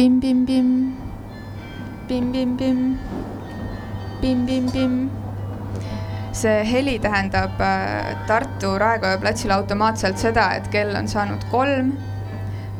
[0.00, 0.96] Bim-bim-bim.
[2.08, 2.98] Bim-bim-bim.
[4.22, 5.10] Bim-bim-bim.
[6.32, 11.92] see heli tähendab äh, Tartu Raekoja platsil automaatselt seda, et kell on saanud kolm.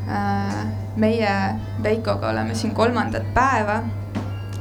[0.08, 0.64] Äh,
[0.96, 1.36] meie
[1.82, 3.82] Veikoga oleme siin kolmandat päeva.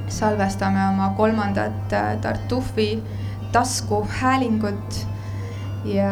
[0.09, 3.03] salvestame oma kolmandat äh, Tartufi
[3.51, 5.07] taskuhäälingut
[5.85, 6.11] ja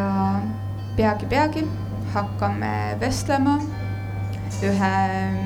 [0.96, 1.68] peagi-peagi
[2.14, 3.60] hakkame vestlema
[4.62, 4.94] ühe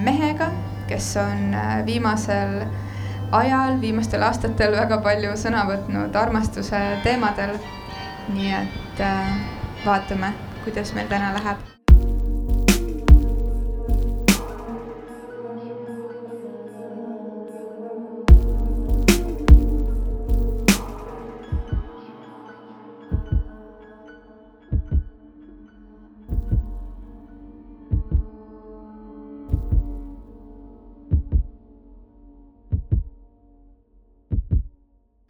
[0.04, 0.52] mehega,
[0.92, 1.56] kes on
[1.86, 2.60] viimasel
[3.32, 7.56] ajal, viimastel aastatel väga palju sõna võtnud armastuse teemadel.
[8.32, 9.34] nii et äh,
[9.86, 10.32] vaatame,
[10.64, 11.71] kuidas meil täna läheb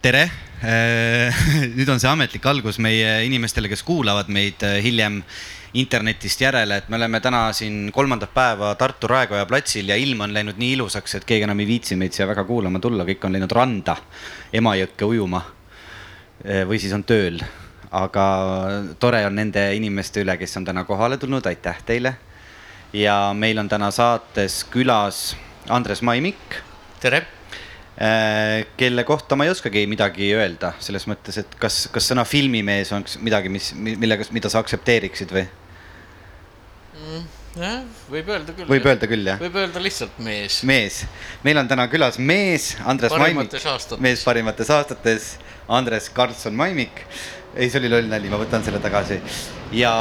[0.02, 0.22] tere,
[0.66, 1.42] äh,
[1.76, 5.20] nüüd on see ametlik algus meie inimestele, kes kuulavad meid äh, hiljem
[5.78, 10.34] internetist järele, et me oleme täna siin kolmandat päeva Tartu Raekoja platsil ja ilm on
[10.34, 13.36] läinud nii ilusaks, et keegi enam ei viitsi meid siia väga kuulama tulla, kõik on
[13.36, 13.94] läinud randa
[14.52, 15.44] Emajõkke ujuma.
[16.42, 17.38] Äh, või siis on tööl,
[17.94, 18.24] aga
[18.98, 22.16] tore on nende inimeste üle, kes on täna kohale tulnud, aitäh teile.
[22.92, 25.36] ja meil on täna saates külas
[25.70, 26.58] Andres Maimik.
[27.00, 27.22] tere
[27.96, 33.04] kelle kohta ma ei oskagi midagi öelda, selles mõttes, et kas, kas sõna filmimees on
[33.20, 35.44] midagi, mis, millega, mida sa aktsepteeriksid või
[36.96, 37.26] mm,?
[37.60, 38.68] jah, võib öelda küll.
[38.70, 39.40] võib öelda küll, jah?
[39.42, 40.62] võib öelda lihtsalt mees.
[40.68, 41.02] mees,
[41.44, 43.58] meil on täna külas mees, Andres Maimik,
[44.00, 45.28] mees parimates aastates,
[45.68, 47.04] Andres Karlsson Maimik.
[47.54, 49.20] ei, see oli loll nali, ma võtan selle tagasi.
[49.76, 49.92] ja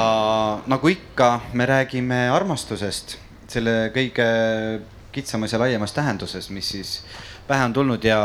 [0.72, 3.18] nagu ikka, me räägime armastusest,
[3.52, 4.32] selle kõige
[5.12, 6.96] kitsamas ja laiemas tähenduses, mis siis
[7.52, 8.20] pähe on tulnud ja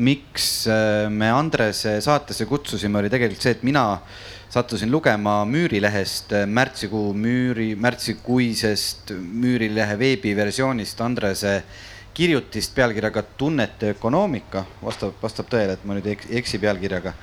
[0.00, 3.84] miks äh, me Andrese saatesse kutsusime, oli tegelikult see, et mina
[4.50, 11.60] sattusin lugema Müürilehest äh, märtsikuu Müüri, märtsikuisest Müürilehe veebiversioonist Andrese
[12.14, 17.14] kirjutist pealkirjaga Tunnete ökonoomika, vastab, vastab tõele, et ma nüüd ei eksi pealkirjaga.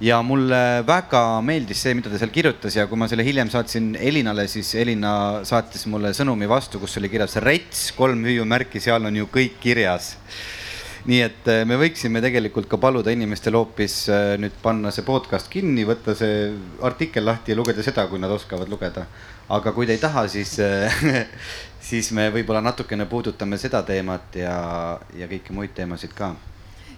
[0.00, 3.90] Ja mulle väga meeldis see, mida ta seal kirjutas ja kui ma selle hiljem saatsin
[4.00, 5.12] Elinale, siis Elina
[5.44, 10.14] saatis mulle sõnumi vastu, kus oli kirjas rets, kolm hüüumärki, seal on ju kõik kirjas
[11.08, 15.48] nii et äh, me võiksime tegelikult ka paluda inimestel hoopis äh, nüüd panna see podcast
[15.52, 16.50] kinni, võtta see
[16.84, 19.06] artikkel lahti ja lugeda seda, kui nad oskavad lugeda.
[19.50, 21.00] aga kui te ei taha, siis äh,
[21.90, 24.54] siis me võib-olla natukene puudutame seda teemat ja,
[25.16, 26.34] ja kõiki muid teemasid ka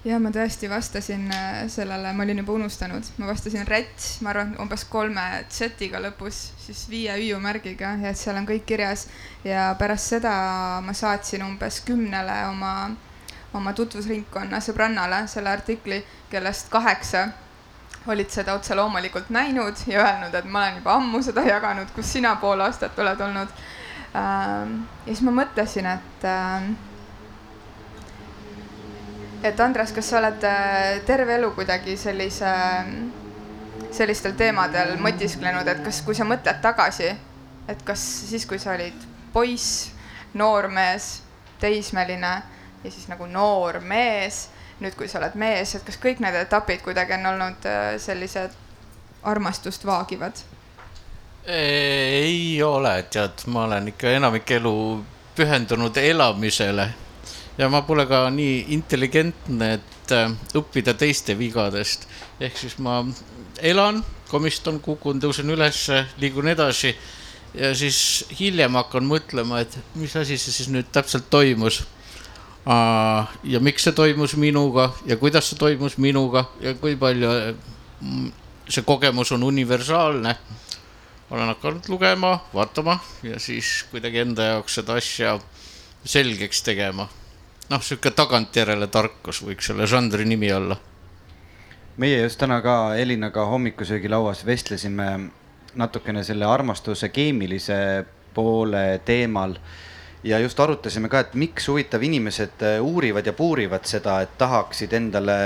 [0.03, 1.29] ja ma tõesti vastasin
[1.71, 6.83] sellele, ma olin juba unustanud, ma vastasin räts, ma arvan, umbes kolme Z-iga lõpus, siis
[6.91, 9.07] viie hüüumärgiga ja et seal on kõik kirjas.
[9.47, 10.35] ja pärast seda
[10.83, 12.75] ma saatsin umbes kümnele oma
[13.55, 17.29] oma tutvusringkonna sõbrannale selle artikli, kellest kaheksa
[18.07, 22.13] olid seda otse loomulikult näinud ja öelnud, et ma olen juba ammu seda jaganud, kus
[22.13, 23.53] sina pool aastat oled olnud.
[24.17, 26.73] Ähm, ja siis ma mõtlesin, et, ähm,
[29.43, 32.53] et Andres, kas sa oled äh, terve elu kuidagi sellise,
[33.95, 37.13] sellistel teemadel mõtisklenud, et kas, kui sa mõtled tagasi,
[37.69, 39.93] et kas siis, kui sa olid poiss,
[40.35, 41.21] noormees,
[41.61, 42.41] teismeline
[42.85, 44.49] ja siis nagu noor mees,
[44.83, 48.57] nüüd kui sa oled mees, et kas kõik need etapid kuidagi on olnud äh, sellised
[49.23, 50.43] armastust vaagivad?
[51.43, 54.75] ei ole, tead, ma olen ikka enamik elu
[55.35, 56.87] pühendunud elamisele
[57.59, 62.07] ja ma pole ka nii intelligentne, et äh, õppida teiste vigadest.
[62.41, 63.01] ehk siis ma
[63.63, 66.95] elan, komistan, kukun, tõusen ülesse, liigun edasi
[67.55, 71.83] ja siis hiljem hakkan mõtlema, et mis asi see siis nüüd täpselt toimus
[73.45, 77.31] ja miks see toimus minuga ja kuidas see toimus minuga ja kui palju
[78.01, 78.31] mm,
[78.69, 80.37] see kogemus on universaalne.
[81.31, 85.41] olen hakanud lugema, vaatama ja siis kuidagi enda jaoks seda asja
[86.05, 87.09] selgeks tegema.
[87.71, 90.77] noh, sihuke tagantjärele tarkus võiks selle žanri nimi olla.
[91.97, 95.31] meie just täna ka Elinaga hommikusöögilauas vestlesime
[95.75, 98.05] natukene selle armastuse keemilise
[98.35, 99.57] poole teemal
[100.25, 104.95] ja just arutasime ka, et miks huvitav inimesed äh, uurivad ja puurivad seda, et tahaksid
[104.95, 105.37] endale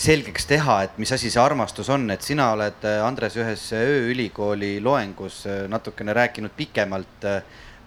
[0.00, 4.76] selgeks teha, et mis asi see armastus on, et sina oled, äh, Andres, ühes ööülikooli
[4.84, 7.28] loengus äh, natukene rääkinud pikemalt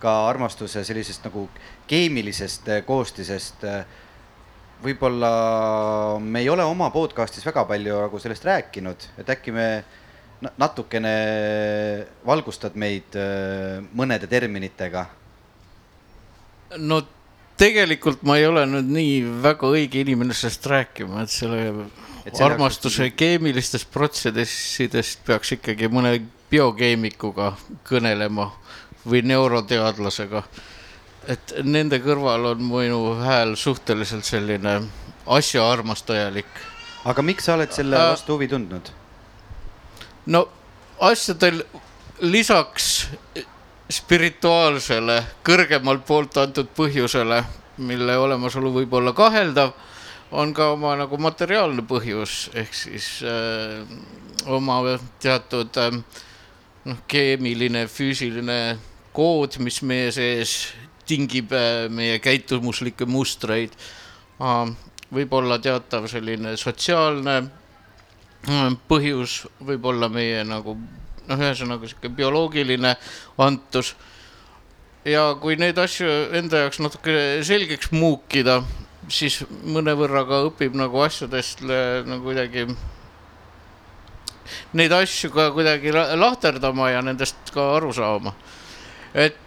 [0.04, 1.48] ka armastuse sellisest nagu
[1.88, 3.62] keemilisest koostisest.
[4.84, 5.30] võib-olla
[6.19, 9.68] me ei ole oma podcast'is väga palju nagu sellest rääkinud, et äkki me
[10.60, 11.13] natukene
[12.28, 13.16] valgustad meid
[13.96, 15.06] mõnede terminitega
[16.78, 17.02] no
[17.58, 21.88] tegelikult ma ei ole nüüd nii väga õige inimene sellest rääkima, et selle
[22.25, 23.18] et armastuse jaoks...
[23.20, 26.18] keemilistest protsessidest peaks ikkagi mõne
[26.52, 27.54] biokeemikuga
[27.88, 28.50] kõnelema
[29.06, 30.44] või neuroteadlasega.
[31.28, 34.81] et nende kõrval on minu hääl suhteliselt selline
[35.25, 36.52] asjaarmastajalik.
[37.06, 38.92] aga miks sa oled selle äh, vastu huvi tundnud?
[40.25, 40.48] no
[41.00, 41.64] asjadel
[42.22, 43.08] lisaks
[43.94, 47.42] spirituaalsele, kõrgemalt poolt antud põhjusele,
[47.86, 49.74] mille olemasolu võib olla kaheldav,
[50.34, 53.84] on ka oma nagu materiaalne põhjus, ehk siis äh,
[54.50, 54.80] oma
[55.22, 56.00] teatud äh,
[56.90, 58.60] noh, keemiline, füüsiline
[59.13, 60.56] kood, mis meie sees
[61.10, 63.75] tingib äh, meie käitumuslikke mustreid.
[65.13, 67.36] Võib-olla teatav selline sotsiaalne
[68.89, 70.74] põhjus, võib-olla meie nagu
[71.30, 72.96] noh, ühesõnaga sihuke bioloogiline
[73.38, 73.94] antus.
[75.06, 76.10] ja kui neid asju
[76.40, 78.62] enda jaoks natuke selgeks muukida,
[79.12, 82.68] siis mõnevõrra ka õpib nagu asjadest nagu kuidagi
[84.74, 88.34] neid asju ka kuidagi lahterdama ja nendest ka aru saama.
[89.14, 89.38] et,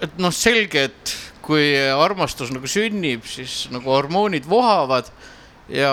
[0.00, 5.10] et noh, selge, et kui armastus nagu sünnib, siis nagu hormoonid vohavad
[5.72, 5.92] ja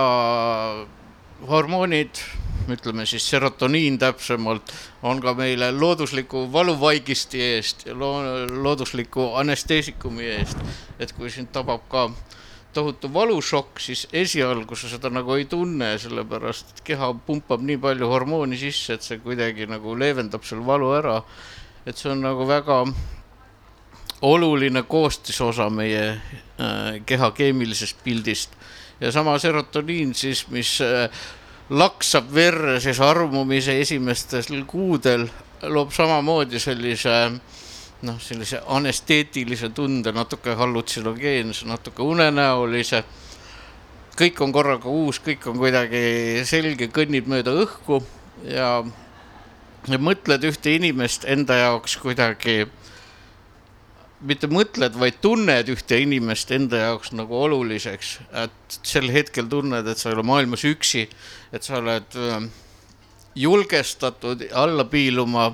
[1.49, 2.21] hormoonid
[2.69, 4.71] ütleme siis serotoniin täpsemalt,
[5.03, 10.57] on ka meile loodusliku valuvaigisti eest ja loodusliku anesteesikumi eest.
[10.99, 12.09] et kui sind tabab ka
[12.73, 18.09] tohutu valušokk, siis esialgu sa seda nagu ei tunne, sellepärast et keha pumpab nii palju
[18.09, 21.21] hormooni sisse, et see kuidagi nagu leevendab selle valu ära.
[21.85, 22.83] et see on nagu väga
[24.21, 28.55] oluline koostisosa meie äh, keha keemilisest pildist
[29.01, 31.09] ja sama serotoniin siis, mis äh,
[31.69, 35.27] laksab verre siis armumise esimestel kuudel,
[35.69, 37.15] loob samamoodi sellise
[38.01, 43.03] noh, sellise anesteetilise tunde, natuke hallutsinogeense, natuke unenäolise.
[44.19, 48.01] kõik on korraga uus, kõik on kuidagi selge, kõnnib mööda õhku
[48.43, 48.83] ja,
[49.87, 52.65] ja mõtled ühte inimest enda jaoks kuidagi
[54.21, 59.99] mitte mõtled, vaid tunned ühte inimest enda jaoks nagu oluliseks, et sel hetkel tunned, et
[59.99, 61.05] sa ei ole maailmas üksi,
[61.55, 62.17] et sa oled
[63.39, 65.53] julgestatud alla piiluma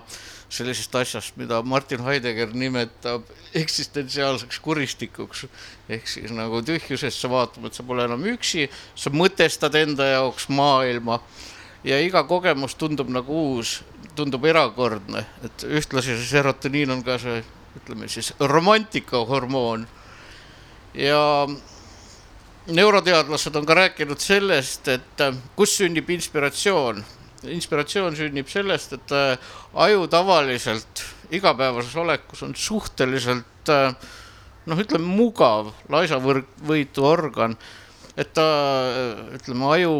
[0.50, 3.26] sellisest asjast, mida Martin Heidegger nimetab
[3.56, 5.46] eksistentsiaalseks kuristikuks.
[5.90, 10.50] ehk siis nagu tühjusest sa vaatad, et sa pole enam üksi, sa mõtestad enda jaoks
[10.50, 11.20] maailma.
[11.84, 13.84] Ja iga kogemus tundub nagu uus,
[14.16, 17.44] tundub erakordne, et ühtlasi see serotoniin on ka see
[17.75, 19.88] ütleme siis romantikahormoon
[20.94, 21.48] ja
[22.68, 27.04] neuroteadlased on ka rääkinud sellest, et äh, kus sünnib inspiratsioon.
[27.45, 29.38] inspiratsioon sünnib sellest, et äh,
[29.74, 33.94] aju tavaliselt igapäevases olekus on suhteliselt äh,
[34.66, 37.57] noh, ütleme mugav, laisavõitu organ,
[38.18, 38.48] et ta
[39.36, 39.94] ütleme, aju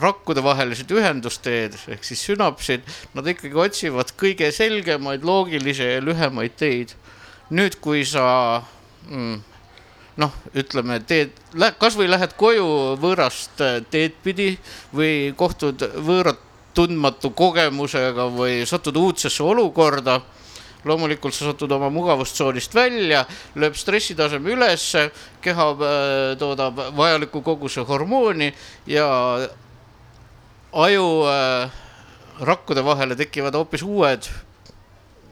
[0.00, 6.96] rakkude vahelised ühendusteed ehk siis sünapsid, nad ikkagi otsivad kõige selgemaid, loogilisi ja lühemaid teid.
[7.50, 8.62] nüüd, kui sa
[9.08, 9.40] mm,
[10.22, 11.34] noh, ütleme, teed,
[11.80, 14.52] kasvõi lähed koju võõrast teed pidi
[14.94, 20.20] või kohtud võõrat tundmatu kogemusega või satud uudsesse olukorda
[20.84, 23.24] loomulikult sa satud oma mugavustsoonist välja,
[23.60, 25.10] lööb stressitaseme ülesse,
[25.44, 25.90] keha äh,
[26.40, 28.50] toodab vajaliku koguse hormooni
[28.88, 29.08] ja
[30.72, 34.28] aju äh, vahele tekivad hoopis uued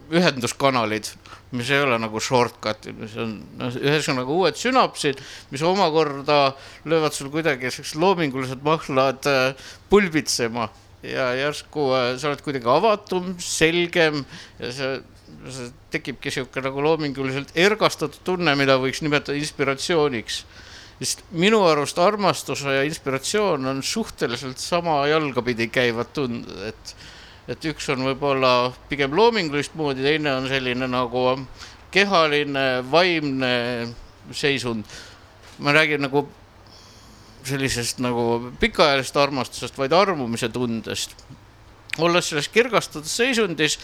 [0.08, 1.10] ühenduskanalid,
[1.52, 5.20] mis ei ole nagu shortcut'id, mis on ühesõnaga uued sünapsid,
[5.52, 6.54] mis omakorda
[6.88, 10.68] löövad sul kuidagi siuksed loomingulised mahlad äh, pulbitsema.
[11.04, 14.24] Ja järsku äh, sa oled kuidagi avatum, selgem
[14.58, 14.94] ja see,
[15.52, 20.42] see tekibki sihuke nagu loominguliselt ergastatud tunne, mida võiks nimetada inspiratsiooniks
[20.98, 26.94] sest minu arust armastuse ja inspiratsioon on suhteliselt sama jalgapidi käivad tunded, et,
[27.54, 31.24] et üks on võib-olla pigem loomingulist moodi, teine on selline nagu
[31.94, 33.54] kehaline, vaimne
[34.34, 34.84] seisund.
[35.58, 36.28] ma räägin nagu
[37.44, 41.14] sellisest nagu pikaajalisest armastusest, vaid armumise tundest.
[41.98, 43.78] olles selles kirgastatud seisundis,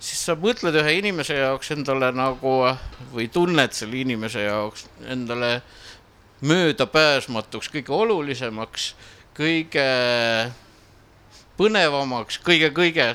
[0.00, 2.58] siis sa mõtled ühe inimese jaoks endale nagu
[3.14, 5.85] või tunned selle inimese jaoks endale äh,
[6.40, 8.90] möödapääsmatuks, kõige olulisemaks,
[9.36, 9.86] kõige
[11.56, 13.14] põnevamaks, kõige-kõige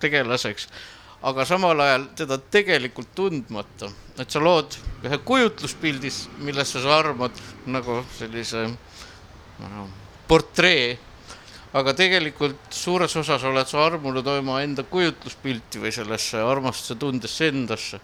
[0.00, 0.68] tegelaseks,
[1.22, 7.36] aga samal ajal teda tegelikult tundmata, et sa lood ühe kujutluspildis, millesse sa armad
[7.70, 9.86] nagu sellise no,
[10.28, 10.96] portree,
[11.76, 18.00] aga tegelikult suures osas oled sa armunud omaenda kujutluspilti või sellesse armastuse tundesse endasse.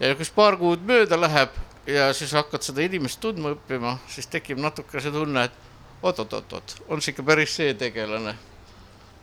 [0.00, 1.54] ja kus paar kuud mööda läheb
[1.88, 7.02] ja siis hakkad seda inimest tundma õppima, siis tekib natuke see tunne, et oot-oot-oot-oot, on
[7.02, 8.36] see ikka päris see tegelane.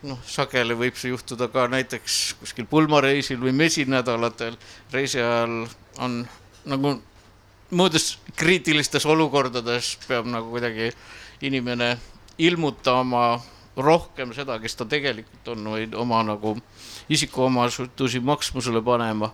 [0.06, 4.58] noh, sageli võib see juhtuda ka näiteks kuskil pulmareisil või mesinädalatel.
[4.92, 5.68] reisi ajal
[5.98, 6.28] on
[6.66, 7.02] nagu
[7.72, 10.92] muudes kriitilistes olukordades peab nagu kuidagi
[11.42, 11.98] inimene
[12.38, 13.42] ilmutama
[13.78, 16.58] rohkem seda, kes ta tegelikult on, või oma nagu
[17.10, 19.34] isikuomadusi maksmusele panema.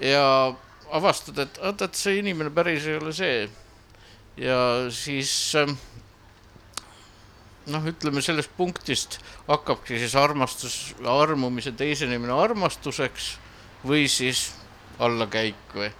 [0.00, 0.54] ja
[0.94, 3.48] avastad, et oot, et see inimene päris ei ole see.
[4.36, 4.58] ja
[4.92, 5.76] siis ähm,
[7.72, 13.32] noh, ütleme sellest punktist hakkabki siis armastus, armumise teisenemine armastuseks
[13.86, 14.50] või siis
[15.02, 15.90] allakäik või.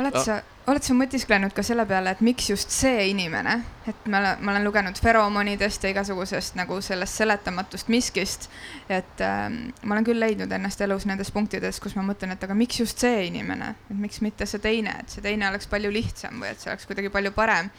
[0.00, 0.40] oled sa,
[0.72, 3.56] oled sa mõtisklenud ka selle peale, et miks just see inimene,
[3.88, 8.48] et ma olen, ma olen lugenud feromonidest ja igasugusest nagu sellest seletamatust miskist,
[8.88, 9.46] et äh,
[9.82, 13.00] ma olen küll leidnud ennast elus nendes punktides, kus ma mõtlen, et aga miks just
[13.02, 16.60] see inimene, et miks mitte see teine, et see teine oleks palju lihtsam või et
[16.60, 17.70] see oleks kuidagi palju parem.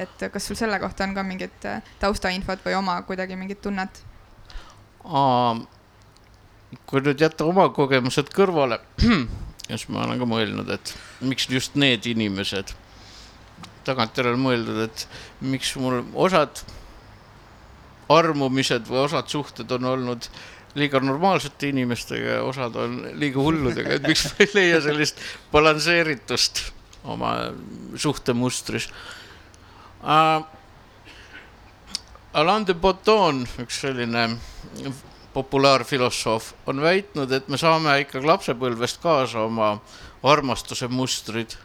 [0.00, 4.02] et kas sul selle kohta on ka mingit äh, taustainfot või oma kuidagi mingit tunnet?
[6.86, 8.78] kui nüüd jätta oma kogemused kõrvale
[9.70, 12.74] ja siis ma olen ka mõelnud, et miks just need inimesed,
[13.86, 15.06] tagantjärele mõeldud, et
[15.40, 16.62] miks mul osad
[18.10, 20.26] armumised või osad suhted on olnud
[20.78, 25.22] liiga normaalsete inimestega ja osad on liiga hulludega, et miks ma ei leia sellist
[25.54, 26.64] balansseeritust
[27.04, 27.34] oma
[27.98, 28.90] suhtemustris
[30.02, 30.46] uh,.
[32.30, 34.20] Alain de Botton, üks selline
[35.34, 39.76] populaarfilosoof on väitnud, et me saame ikkagi lapsepõlvest kaasa oma
[40.22, 41.56] armastuse mustrid.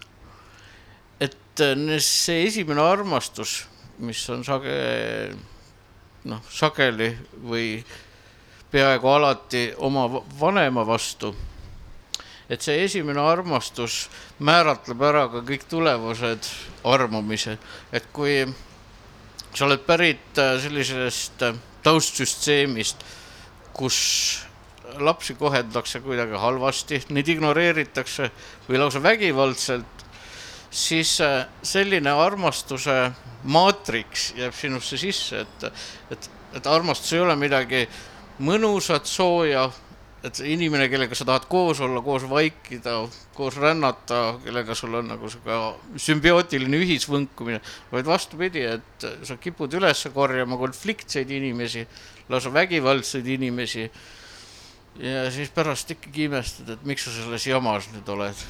[1.19, 3.65] et äh, see esimene armastus,
[3.99, 5.35] mis on sage-,
[6.27, 7.83] noh, sageli või
[8.71, 10.07] peaaegu alati oma
[10.39, 11.31] vanema vastu,
[12.49, 16.49] et see esimene armastus määratleb ära ka kõik tulevased
[16.83, 17.57] armumised,
[17.91, 18.43] et kui
[19.55, 23.05] sa oled pärit äh, sellisest äh, taustsüsteemist
[23.75, 23.97] kus
[25.01, 28.29] lapsi koheldakse kuidagi halvasti, neid ignoreeritakse
[28.69, 30.05] või lausa vägivaldselt,
[30.71, 33.11] siis äh, selline armastuse
[33.51, 35.65] maatriks jääb sinusse sisse, et,
[36.11, 37.85] et, et armastus ei ole midagi
[38.45, 39.67] mõnusat, sooja,
[40.25, 42.97] et inimene, kellega sa tahad koos olla, koos vaikida,
[43.35, 50.07] koos rännata, kellega sul on nagu sihuke sümbiootiline ühisvõnkumine, vaid vastupidi, et sa kipud üles
[50.15, 51.85] korjama konfliktseid inimesi
[52.29, 53.91] lausa vägivaldseid inimesi.
[54.99, 58.45] ja siis pärast ikkagi imestad, et miks sa selles jamas nüüd oled.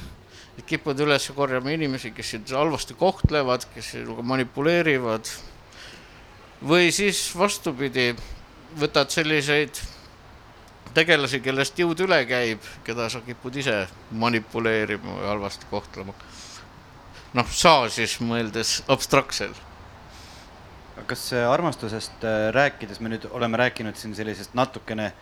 [0.66, 5.28] kipud üles korjama inimesi, kes sind halvasti kohtlevad, kes sinuga manipuleerivad.
[6.64, 8.14] või siis vastupidi,
[8.80, 9.82] võtad selliseid
[10.94, 16.14] tegelasi, kellest jõud üle käib, keda sa kipud ise manipuleerima või halvasti kohtlema.
[17.34, 19.65] noh, sa siis mõeldes abstraktselt
[21.06, 25.12] kas armastusest äh, rääkides me nüüd oleme rääkinud siin sellisest natukene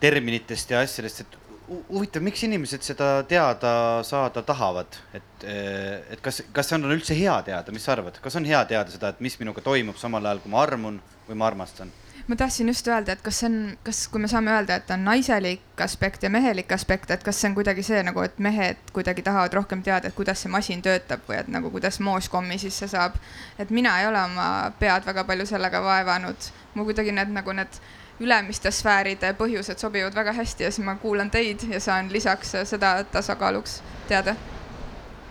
[0.00, 3.72] terminitest ja asjadest, et huvitav, miks inimesed seda teada
[4.06, 8.20] saada tahavad, et, äh, et kas, kas see on üldse hea teada, mis sa arvad,
[8.22, 11.40] kas on hea teada seda, et mis minuga toimub samal ajal, kui ma armun või
[11.40, 11.92] ma armastan?
[12.26, 15.04] Ma tahtsin just öelda, et kas see on, kas, kui me saame öelda, et on
[15.06, 19.22] naiselik aspekt ja mehelik aspekt, et kas see on kuidagi see nagu, et mehed kuidagi
[19.26, 22.88] tahavad rohkem teada, et kuidas see masin töötab või et nagu kuidas moos kommi sisse
[22.90, 23.14] saab.
[23.58, 27.78] et mina ei ole oma pead väga palju sellega vaevanud, mul kuidagi need nagu need
[28.20, 33.04] ülemiste sfääride põhjused sobivad väga hästi ja siis ma kuulan teid ja saan lisaks seda
[33.04, 34.34] tasakaaluks teada.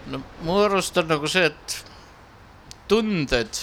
[0.07, 1.85] no mu arust on nagu see, et
[2.87, 3.61] tunded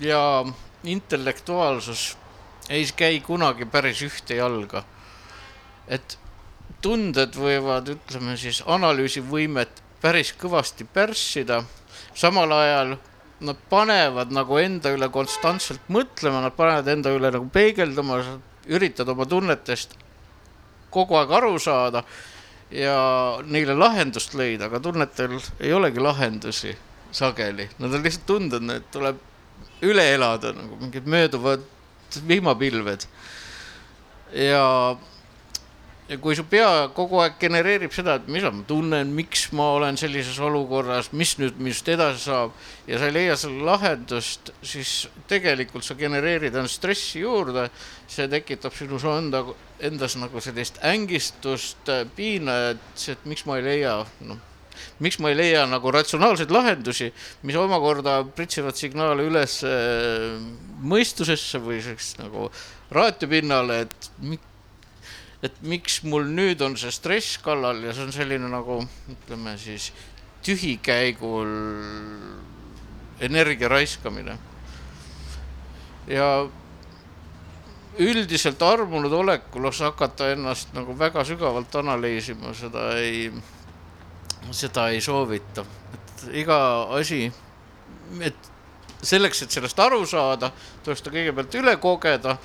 [0.00, 0.44] ja
[0.84, 2.16] intellektuaalsus
[2.70, 4.84] ei käi kunagi päris ühte jalga.
[5.88, 6.18] et
[6.82, 11.62] tunded võivad, ütleme siis analüüsivõimet päris kõvasti pärssida,
[12.14, 12.96] samal ajal
[13.40, 18.18] nad panevad nagu enda üle konstantselt mõtlema, nad panevad enda üle nagu peegeldama,
[18.66, 19.94] üritad oma tunnetest
[20.90, 22.02] kogu aeg aru saada
[22.72, 22.96] ja
[23.46, 26.74] neile lahendust leida, aga tunnetel ei olegi lahendusi
[27.14, 29.20] sageli, nad on lihtsalt tunded, need tuleb
[29.86, 31.62] üle elada nagu mingid mööduvad
[32.28, 33.06] vihmapilved.
[34.32, 34.96] ja,
[36.08, 39.98] ja kui su pea kogu aeg genereerib seda, et mida ma tunnen, miks ma olen
[40.00, 44.96] sellises olukorras, mis nüüd minust edasi saab ja sa ei leia selle lahendust, siis
[45.30, 47.70] tegelikult sa genereerid enda stressi juurde.
[48.08, 49.42] see tekitab sinus enda,
[49.80, 54.55] endas nagu sellist ängistust, piina, et et miks ma ei leia, noh
[55.04, 57.12] miks ma ei leia nagu ratsionaalseid lahendusi,
[57.46, 60.36] mis omakorda pritsivad signaale üles äh,
[60.82, 62.50] mõistusesse või sellist nagu
[62.94, 64.10] raatiopinnale, et
[65.44, 68.80] et miks mul nüüd on see stress kallal ja see on selline nagu
[69.12, 69.90] ütleme siis
[70.46, 71.50] tühikäigul
[73.20, 74.38] energia raiskamine.
[76.06, 76.46] ja
[77.98, 83.30] üldiselt armunud olekul hakata ennast nagu väga sügavalt analüüsima, seda ei,
[84.52, 85.64] seda ei soovita.
[85.94, 86.58] et iga
[86.98, 87.32] asi,
[88.20, 88.52] et
[89.02, 90.50] selleks, et sellest aru saada,
[90.84, 92.36] tuleks ta kõigepealt üle kogeda,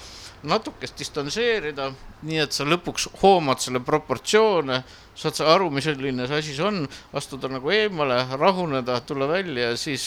[0.43, 1.91] natukest distantseerida,
[2.25, 4.81] nii et sa lõpuks hoomad selle proportsioone,
[5.17, 6.81] saad sa aru, mis selline see asi on,
[7.17, 10.03] astuda nagu eemale, rahuneda, tulla välja ja siis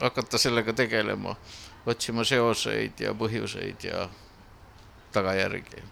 [0.00, 1.36] hakata sellega tegelema,
[1.86, 4.08] otsima seoseid ja põhjuseid ja
[5.14, 5.84] tagajärgi.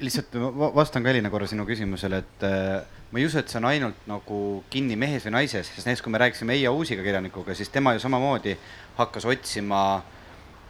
[0.00, 0.34] lihtsalt
[0.74, 4.40] vastan ka Elina korra sinu küsimusele, et ma ei usu, et see on ainult nagu
[4.70, 8.02] kinni mehes või naises, sest näiteks kui me rääkisime Eija Uusiga kirjanikuga, siis tema ju
[8.02, 8.56] samamoodi
[8.98, 9.80] hakkas otsima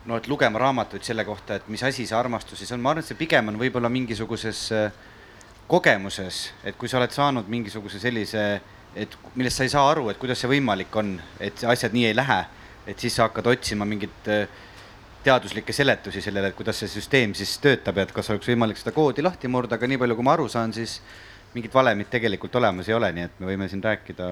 [0.07, 3.03] no et lugema raamatuid selle kohta, et mis asi see armastus siis on, ma arvan,
[3.03, 5.01] et see pigem on võib-olla mingisuguses äh,
[5.67, 8.45] kogemuses, et kui sa oled saanud mingisuguse sellise,
[8.97, 12.17] et millest sa ei saa aru, et kuidas see võimalik on, et asjad nii ei
[12.17, 12.39] lähe,
[12.87, 14.47] et siis sa hakkad otsima mingit äh,
[15.27, 18.95] teaduslikke seletusi sellele, et kuidas see süsteem siis töötab ja et kas oleks võimalik seda
[18.95, 21.01] koodi lahti murda, aga nii palju, kui ma aru saan, siis
[21.57, 24.29] mingit valemit tegelikult olemas ei ole, nii et me võime siin rääkida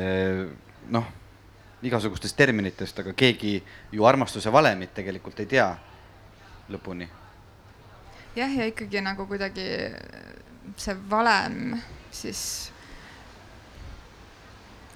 [0.00, 0.46] eh,
[0.94, 1.10] noh,
[1.84, 3.58] igasugustest terminitest, aga keegi
[3.92, 5.68] ju armastuse valemit tegelikult ei tea
[6.72, 7.08] lõpuni.
[8.36, 9.68] jah, ja ikkagi nagu kuidagi
[10.76, 11.78] see valem
[12.10, 12.42] siis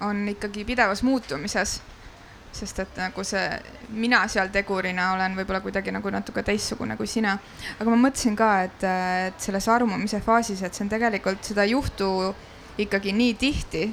[0.01, 1.81] on ikkagi pidevas muutumises
[2.53, 3.43] sest et nagu see,
[3.97, 7.37] mina seal tegurina olen võib-olla kuidagi nagu natuke teistsugune kui sina.
[7.79, 8.87] aga ma mõtlesin ka, et,
[9.27, 12.09] et selles armumise faasis, et see on tegelikult, seda ei juhtu
[12.83, 13.83] ikkagi nii tihti,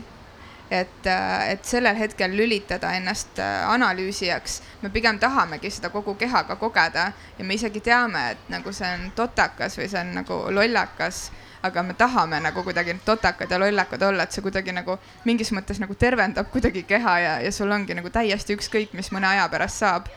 [0.71, 1.07] et,
[1.49, 4.61] et sellel hetkel lülitada ennast analüüsijaks.
[4.83, 9.11] me pigem tahamegi seda kogu kehaga kogeda ja me isegi teame, et nagu see on
[9.17, 11.31] totakas või see on nagu lollakas
[11.62, 15.81] aga me tahame nagu kuidagi totakad ja lollakad olla, et see kuidagi nagu mingis mõttes
[15.81, 19.85] nagu tervendab kuidagi keha ja, ja sul ongi nagu täiesti ükskõik, mis mõne aja pärast
[19.85, 20.08] saab.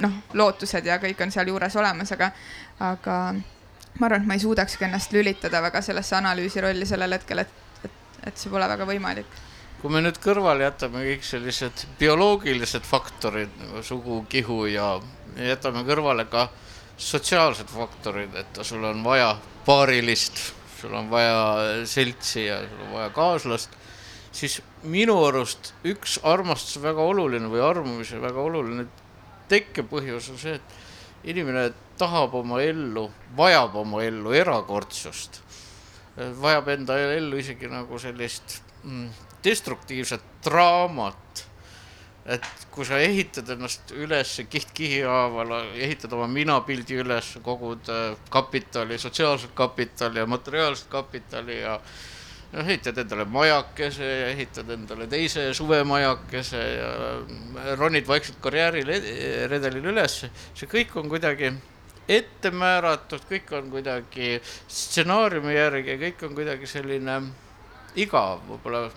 [0.00, 2.30] noh, lootused ja kõik on sealjuures olemas, aga,
[2.80, 3.16] aga
[3.98, 7.50] ma arvan, et ma ei suudakski ennast lülitada väga sellesse analüüsi rolli sellel hetkel, et,
[7.84, 7.90] et,
[8.26, 9.38] et see pole väga võimalik
[9.80, 14.98] kui me nüüd kõrvale jätame kõik sellised bioloogilised faktorid nagu sugu, kihu ja
[15.40, 16.50] jätame kõrvale ka
[17.00, 19.32] sotsiaalsed faktorid, et sul on vaja
[19.70, 20.40] paarilist,
[20.80, 21.36] sul on vaja
[21.86, 23.76] seltsi ja sul on vaja kaaslast,
[24.34, 28.86] siis minu arust üks armastuse väga oluline või armumise väga oluline
[29.50, 31.68] tekkepõhjus on see, et inimene
[32.00, 33.06] tahab oma ellu,
[33.36, 35.40] vajab oma ellu erakordsust,
[36.40, 39.06] vajab enda ellu isegi nagu sellist mm,
[39.44, 41.44] destruktiivset draamat
[42.26, 48.98] et kui sa ehitad ennast üles kiht-kihi haaval, ehitad oma minapildi üles, kogud äh, kapitali,
[49.00, 51.78] sotsiaalset kapitali ja materiaalset kapitali ja
[52.52, 60.22] noh, ehitad endale majakese ja ehitad endale teise suvemajakese ja äh, ronid vaikselt karjääriredelil üles,
[60.54, 61.54] see kõik on kuidagi
[62.10, 67.22] ette määratud, kõik on kuidagi stsenaariumi järgi, kõik on kuidagi selline
[68.00, 68.88] igav, võib-olla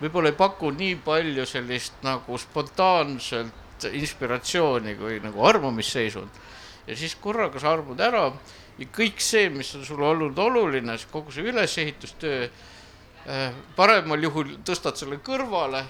[0.00, 6.42] võib-olla ei paku nii palju sellist nagu spontaanselt inspiratsiooni kui nagu armumisseisund.
[6.86, 8.30] ja siis korraga sa armud ära
[8.78, 12.48] ja kõik see, mis on sulle olnud oluline, kogu see ülesehitustöö,
[13.26, 15.84] äh, paremal juhul tõstad selle kõrvale,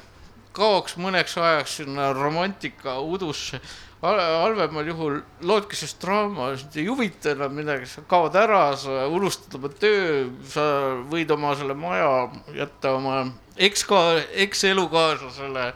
[0.56, 3.60] kaoks mõneks ajaks sinna romantika udusse
[4.06, 9.58] halvemal juhul loodki sellest draama, sind ei huvita enam midagi, sa kaod ära, sa unustad
[9.58, 10.66] oma töö, sa
[11.10, 13.18] võid oma selle maja jätta oma
[13.56, 14.00] eks ka,
[14.46, 15.72] ekselukaaslasele.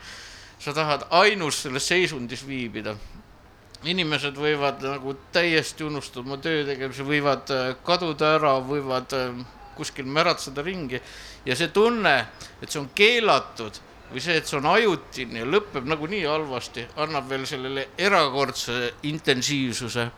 [0.60, 2.96] sa tahad ainus selles seisundis viibida.
[3.84, 9.38] inimesed võivad nagu täiesti unustada oma töö tegemise, võivad äh, kaduda ära, võivad äh,
[9.76, 11.00] kuskil märatseda ringi
[11.46, 12.26] ja see tunne,
[12.60, 17.28] et see on keelatud või see, et see on ajutine ja lõpeb nagunii halvasti, annab
[17.30, 20.10] veel sellele erakordse intensiivsuse.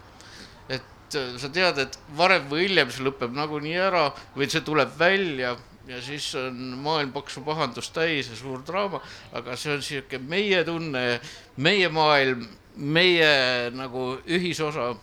[0.68, 4.96] et äh, sa tead, et varem või hiljem see lõpeb nagunii ära või see tuleb
[4.98, 9.00] välja ja siis on maailm paksu pahandust täis ja suur draama,
[9.32, 11.20] aga see on sihuke meie tunne,
[11.56, 14.94] meie maailm, meie nagu ühisosa.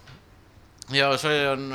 [0.92, 1.70] ja see on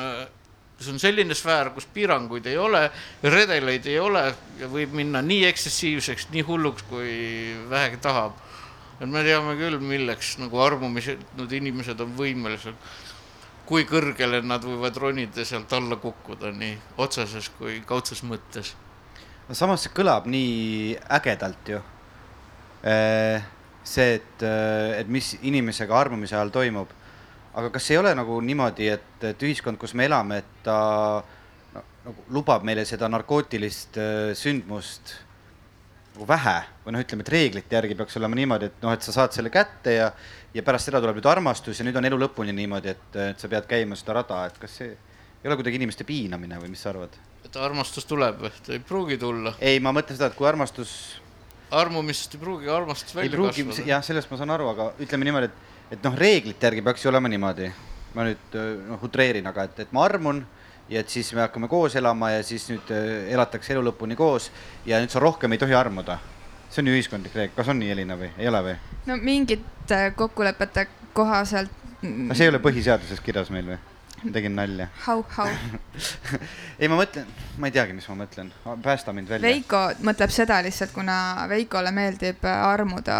[0.84, 2.84] see on selline sfäär, kus piiranguid ei ole,
[3.22, 4.24] redeleid ei ole
[4.60, 7.14] ja võib minna nii eksessiivseks, nii hulluks, kui
[7.70, 8.36] vähegi tahab.
[9.00, 12.76] et me teame küll, milleks nagu armumised inimesed on võimelised,
[13.66, 18.74] kui kõrgele nad võivad ronida, sealt alla kukkuda nii otseses kui kaudses mõttes.
[19.48, 21.80] no samas see kõlab nii ägedalt ju.
[22.84, 23.42] Äh,
[23.84, 26.92] see, et, äh, et mis inimesega armumise ajal toimub
[27.54, 30.78] aga kas ei ole nagu niimoodi, et, et ühiskond, kus me elame, et ta
[31.74, 35.14] no, nagu lubab meile seda narkootilist äh, sündmust
[36.14, 39.14] nagu vähe või noh, ütleme, et reeglite järgi peaks olema niimoodi, et noh, et sa
[39.14, 40.10] saad selle kätte ja,
[40.54, 43.50] ja pärast seda tuleb nüüd armastus ja nüüd on elu lõpuni niimoodi, et, et sa
[43.50, 46.92] pead käima seda rada, et kas see ei ole kuidagi inimeste piinamine või mis sa
[46.94, 47.18] arvad?
[47.44, 49.54] et armastus tuleb või, ta ei pruugi tulla?
[49.60, 50.94] ei, ma mõtlen seda, et kui armastus.
[51.74, 53.88] armumisest ei pruugi armastus välja pruugi, kasvada.
[53.90, 57.10] jah, sellest ma saan aru, aga ütleme niimoodi, et, et noh, reeglite järgi peaks ju
[57.12, 57.70] olema niimoodi.
[58.14, 58.56] ma nüüd
[58.88, 60.44] noh, utreerin, aga et, et ma armun
[60.90, 64.50] ja et siis me hakkame koos elama ja siis nüüd äh, elatakse elu lõpuni koos
[64.86, 66.18] ja nüüd sa rohkem ei tohi armuda.
[66.70, 68.76] see on ju ühiskondlik reegel, kas on nii, Elina, või ei ole või?
[69.06, 71.74] no mingite kokkulepete kohaselt.
[72.02, 73.82] aga see ei ole põhiseaduses kirjas meil või?
[74.32, 74.88] Tegin nalja.
[75.04, 75.48] Hau, hau
[76.80, 77.26] ei, ma mõtlen,
[77.60, 78.50] ma ei teagi, mis ma mõtlen,
[78.82, 79.44] päästa mind välja.
[79.46, 81.16] Veiko mõtleb seda lihtsalt, kuna
[81.50, 83.16] Veikole meeldib armuda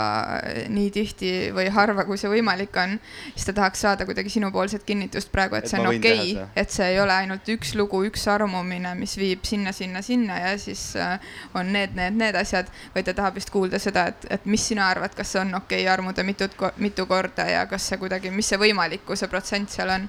[0.73, 2.97] nii tihti või harva, kui see võimalik on,
[3.35, 6.75] siis ta tahaks saada kuidagi sinupoolset kinnitust praegu, et, et see on okei okay,, et
[6.75, 10.91] see ei ole ainult üks lugu, üks armumine, mis viib sinna, sinna, sinna ja siis
[11.01, 11.17] äh,
[11.55, 14.89] on need, need, need asjad, vaid ta tahab vist kuulda seda, et, et mis sina
[14.91, 18.61] arvad, kas on okei okay armuda mitut, mitu korda ja kas see kuidagi, mis see
[18.61, 20.09] võimalikkuse protsent seal on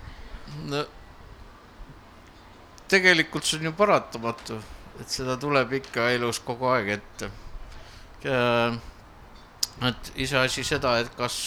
[0.69, 0.83] no
[2.91, 4.59] tegelikult see on ju paratamatu,
[5.01, 7.31] et seda tuleb ikka elus kogu aeg ette.
[9.85, 11.37] et iseasi seda, et kas,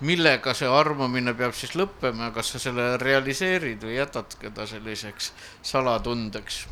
[0.00, 5.32] millega see armumine peab siis lõppema ja kas sa selle realiseerid või jätad ta selliseks
[5.64, 6.66] salatundeks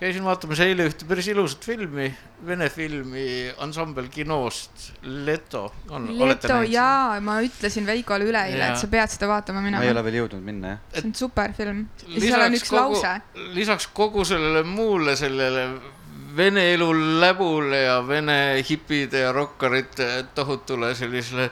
[0.00, 2.06] käisin vaatamas eile ühte päris ilusat filmi,
[2.46, 3.24] vene filmi
[3.60, 4.86] ansambel kinost,
[5.26, 5.66] Leto.
[6.16, 9.82] Leto jaa, ma ütlesin Veikole üleeile, et sa pead seda vaatama minema.
[9.82, 10.82] ma ei ole veel jõudnud minna, jah.
[10.96, 11.82] see on super film.
[12.06, 13.48] ja seal on üks kogu, lause.
[13.58, 15.66] lisaks kogu sellele muule sellele
[16.36, 16.88] vene elu
[17.20, 21.50] läbule ja vene hipide ja rokkarite tohutule sellisele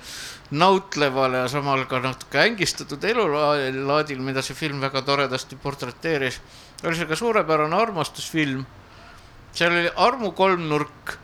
[0.56, 6.40] nautlevale ja samal ka natuke ängistatud elulaadil, mida see film väga toredasti portreteeris
[6.82, 8.66] ka suurepärane armastusfilm.
[9.52, 11.16] seal oli armu kolmnurk,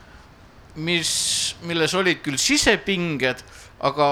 [0.75, 3.45] mis, milles olid küll sisepinged,
[3.81, 4.09] aga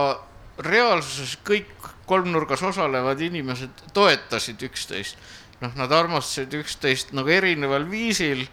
[0.63, 1.73] reaalsuses kõik
[2.07, 5.17] kolmnurgas osalevad inimesed toetasid üksteist.
[5.63, 8.47] noh, nad armastasid üksteist nagu erineval viisil,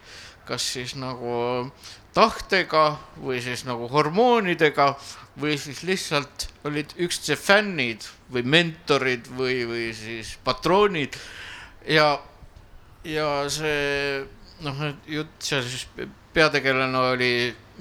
[0.46, 1.72] kas siis nagu
[2.14, 4.92] tahtega või siis nagu hormoonidega
[5.42, 11.18] või siis lihtsalt olid üksteise fännid või mentorid või, või siis patroonid
[11.90, 12.20] ja
[13.04, 14.26] ja see
[14.66, 15.88] noh, jutt seal siis
[16.34, 17.32] peategelane oli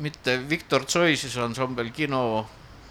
[0.03, 2.47] mitte Viktor Tsoi, siis ansambel Kino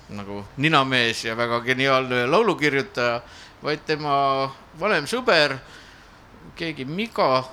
[0.09, 3.21] nagu ninamees ja väga geniaalne laulukirjutaja,
[3.63, 4.15] vaid tema
[4.79, 5.57] vanem sõber,
[6.55, 7.43] keegi Miga,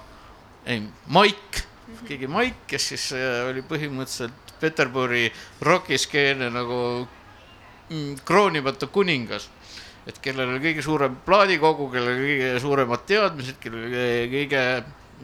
[0.67, 1.65] ei, Maik,
[2.07, 5.27] keegi Maik, kes siis äh, oli põhimõtteliselt Peterburi
[5.67, 6.79] rokiskeene nagu
[7.91, 9.49] mm, kroonimatu kuningas
[10.07, 13.97] et kellel oli kõige suurem plaadikogu, kellel kõige suuremad teadmised, kellel
[14.33, 14.63] kõige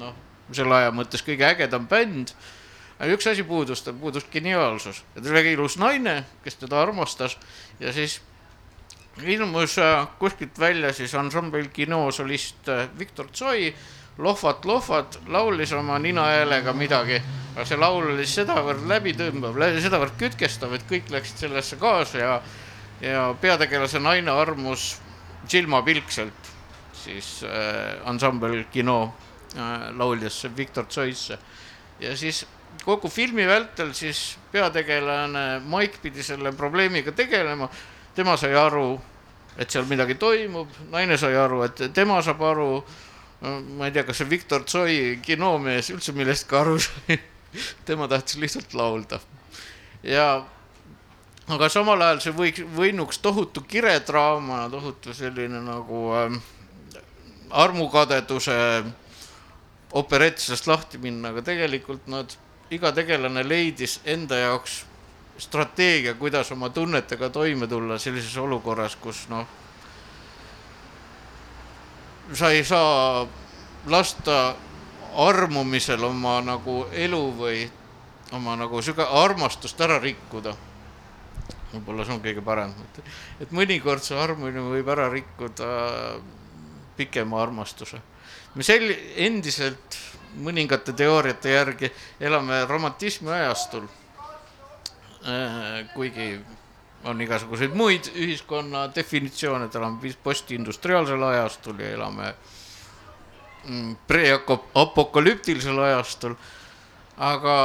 [0.00, 0.16] noh,
[0.56, 2.32] selle aja mõttes kõige ägedam bänd.
[3.00, 5.02] aga üks asi puudus, tal puudus geniaalsus.
[5.14, 7.38] Ja ta oli väga ilus naine, kes teda armastas.
[7.80, 8.20] Ja siis
[9.24, 13.74] ilmus äh, kuskilt välja siis ansambel kinosolist äh, Viktor Tsoi
[14.18, 17.22] lohvat, lohvat, laulis oma ninahäälega midagi,
[17.54, 22.34] aga see laul oli sedavõrd läbitõmbav, sedavõrd kütkestav, et kõik läksid sellesse kaasa ja
[23.00, 25.00] ja peategelase naine armus
[25.48, 26.50] silmapilkselt
[27.04, 29.14] siis äh, ansambel kino
[29.56, 31.38] äh, lauljasse Viktor Tsoisse
[32.00, 32.46] ja siis
[32.84, 37.68] kogu filmi vältel siis peategelane Mike pidi selle probleemiga tegelema.
[38.14, 39.00] tema sai aru,
[39.56, 42.84] et seal midagi toimub, naine sai aru, et tema saab aru.
[43.76, 47.16] ma ei tea, kas see Viktor Tsoi kinomees üldse millestki aru sai
[47.88, 49.20] tema tahtis lihtsalt laulda
[50.02, 50.44] ja
[51.50, 56.36] aga samal ajal see võiks, võinuks tohutu kiredraama, tohutu selline nagu äh,
[57.50, 58.56] armukadeduse
[59.98, 62.36] operett sellest lahti minna, aga tegelikult nad,
[62.70, 64.84] iga tegelane leidis enda jaoks
[65.40, 69.46] strateegia, kuidas oma tunnetega toime tulla sellises olukorras, kus noh,
[72.36, 73.26] sa ei saa
[73.90, 74.54] lasta
[75.16, 77.64] armumisel oma nagu elu või
[78.36, 80.54] oma nagu süga-, armastust ära rikkuda
[81.72, 83.02] võib-olla see on kõige parem, et,
[83.46, 85.70] et mõnikord see armumine võib ära rikkuda
[86.98, 88.00] pikema armastuse.
[88.54, 89.98] me sel-, endiselt
[90.38, 93.86] mõningate teooriate järgi elame romantismi ajastul.
[95.20, 96.32] Äh, kuigi
[97.04, 102.32] on igasuguseid muid ühiskonna definitsioone, et elame postindustriaalsel ajastul ja elame
[103.64, 106.34] mm, pre-apokalüptilisel ajastul.
[107.20, 107.56] aga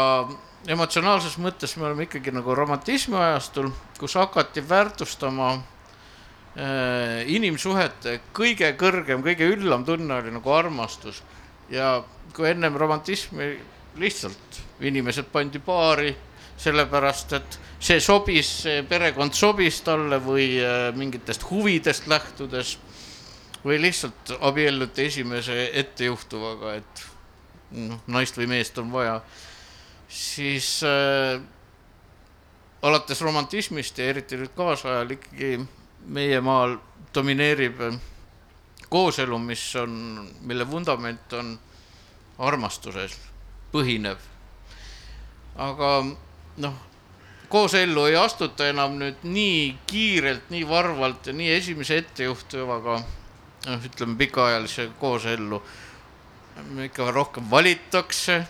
[0.67, 9.23] emotsionaalses mõttes me oleme ikkagi nagu romantismi ajastul, kus hakati väärtustama äh, inimsuhete kõige kõrgem,
[9.25, 11.23] kõige üllam tunne oli nagu armastus.
[11.69, 13.56] ja kui ennem romantismi
[13.97, 16.15] lihtsalt inimesed pandi paari
[16.58, 22.78] sellepärast, et see sobis, see perekond sobis talle või äh, mingitest huvidest lähtudes
[23.65, 27.06] või lihtsalt abielluti esimese ettejuhtuvaga, et
[27.71, 29.19] noh, naist või meest on vaja,
[30.15, 31.41] siis äh,
[32.82, 35.58] alates romantismist ja eriti nüüd kaasajal ikkagi
[36.15, 36.78] meie maal
[37.15, 37.97] domineerib äh,
[38.89, 39.95] kooselu, mis on,
[40.47, 41.56] mille vundament on
[42.38, 43.17] armastuses
[43.73, 44.17] põhinev.
[45.56, 45.89] aga
[46.63, 46.75] noh,
[47.49, 52.99] koosellu ei astuta enam nüüd nii kiirelt, nii varvalt ja nii esimese ettejuhtuvaga,
[53.67, 55.63] noh, ütleme pikaajalise koosellu.
[56.84, 58.45] ikka rohkem valitakse,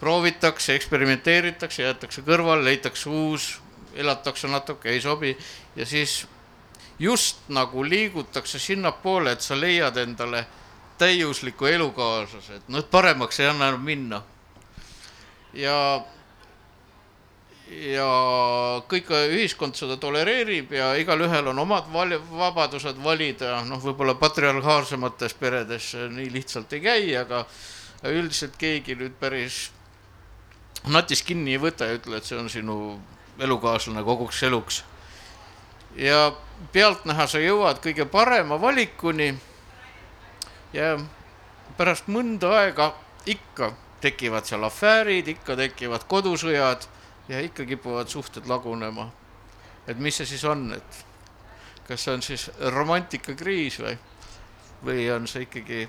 [0.00, 3.56] proovitakse, eksperimenteeritakse, jäetakse kõrvale, leitakse uus,
[3.96, 5.36] elatakse natuke, ei sobi
[5.76, 6.26] ja siis
[6.98, 10.46] just nagu liigutakse sinnapoole, et sa leiad endale
[10.98, 14.22] täiusliku elukaaslase, et noh, paremaks ei anna enam minna.
[15.56, 16.04] ja,
[17.68, 18.08] ja
[18.88, 25.94] kõik ühiskond seda tolereerib ja igalühel on omad val-, vabadused valida, noh, võib-olla patriarhaalsemates peredes
[26.12, 27.44] nii lihtsalt ei käi, aga
[28.12, 29.66] üldiselt keegi nüüd päris
[30.86, 32.76] natis kinni ei võta ja ütle, et see on sinu
[33.38, 34.84] elukaaslane koguks eluks.
[35.96, 36.32] ja
[36.72, 39.34] pealtnäha sa jõuad kõige parema valikuni
[40.72, 40.96] ja
[41.76, 42.92] pärast mõnda aega
[43.26, 46.86] ikka tekivad seal afäärid, ikka tekivad kodusõjad
[47.28, 49.10] ja ikka kipuvad suhted lagunema.
[49.86, 51.04] et mis see siis on, et
[51.88, 53.98] kas see on siis romantikakriis või,
[54.84, 55.88] või on see ikkagi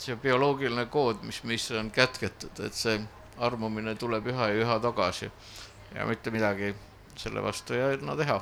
[0.00, 3.00] see bioloogiline kood, mis meisse on kätketud, et see
[3.38, 5.30] armumine tuleb üha ja üha tagasi.
[5.94, 6.74] Ja mitte midagi
[7.16, 8.40] selle vastu ei anna teha.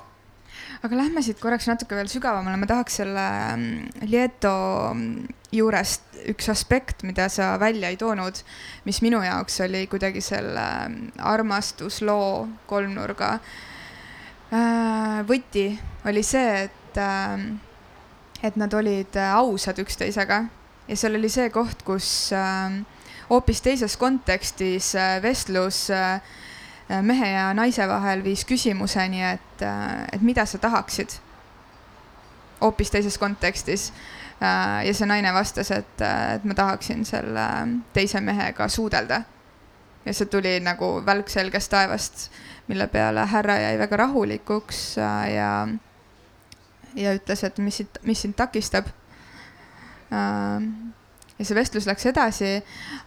[0.85, 3.25] Aga lähme siit korraks natuke veel sügavamale, ma tahaks selle
[3.57, 4.55] mm, Lieto
[4.93, 8.41] mm, juurest üks aspekt, mida sa välja ei toonud,
[8.87, 15.67] mis minu jaoks oli kuidagi selle mm, armastusloo kolmnurga äh, võti,
[16.09, 17.47] oli see, et, äh,
[18.43, 20.45] et nad olid ausad üksteisega.
[20.89, 22.83] Ja seal oli see koht, kus äh,
[23.33, 24.93] hoopis teises kontekstis
[25.25, 26.21] vestlus äh,
[26.93, 31.15] Äh, mehe ja naise vahel viis küsimuseni, et, äh, et mida sa tahaksid
[32.61, 33.93] hoopis teises kontekstis.
[34.43, 37.47] Äh, ja see naine vastas, et, et ma tahaksin selle
[37.93, 39.23] teise mehega suudelda.
[40.05, 42.31] ja see tuli nagu välk selgest taevast,
[42.67, 44.97] mille peale härra jäi väga rahulikuks
[45.31, 45.69] ja,
[46.95, 48.91] ja ütles, et mis, mis sind takistab
[51.39, 52.55] ja see vestlus läks edasi,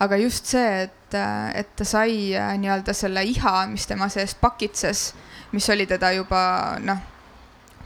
[0.04, 1.18] aga just see, et,
[1.56, 5.08] et ta sai äh, nii-öelda selle iha, mis tema sees pakitses,
[5.56, 6.42] mis oli teda juba
[6.84, 7.04] noh,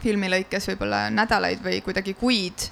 [0.00, 2.70] filmi lõikes võib-olla nädalaid või kuidagi kuid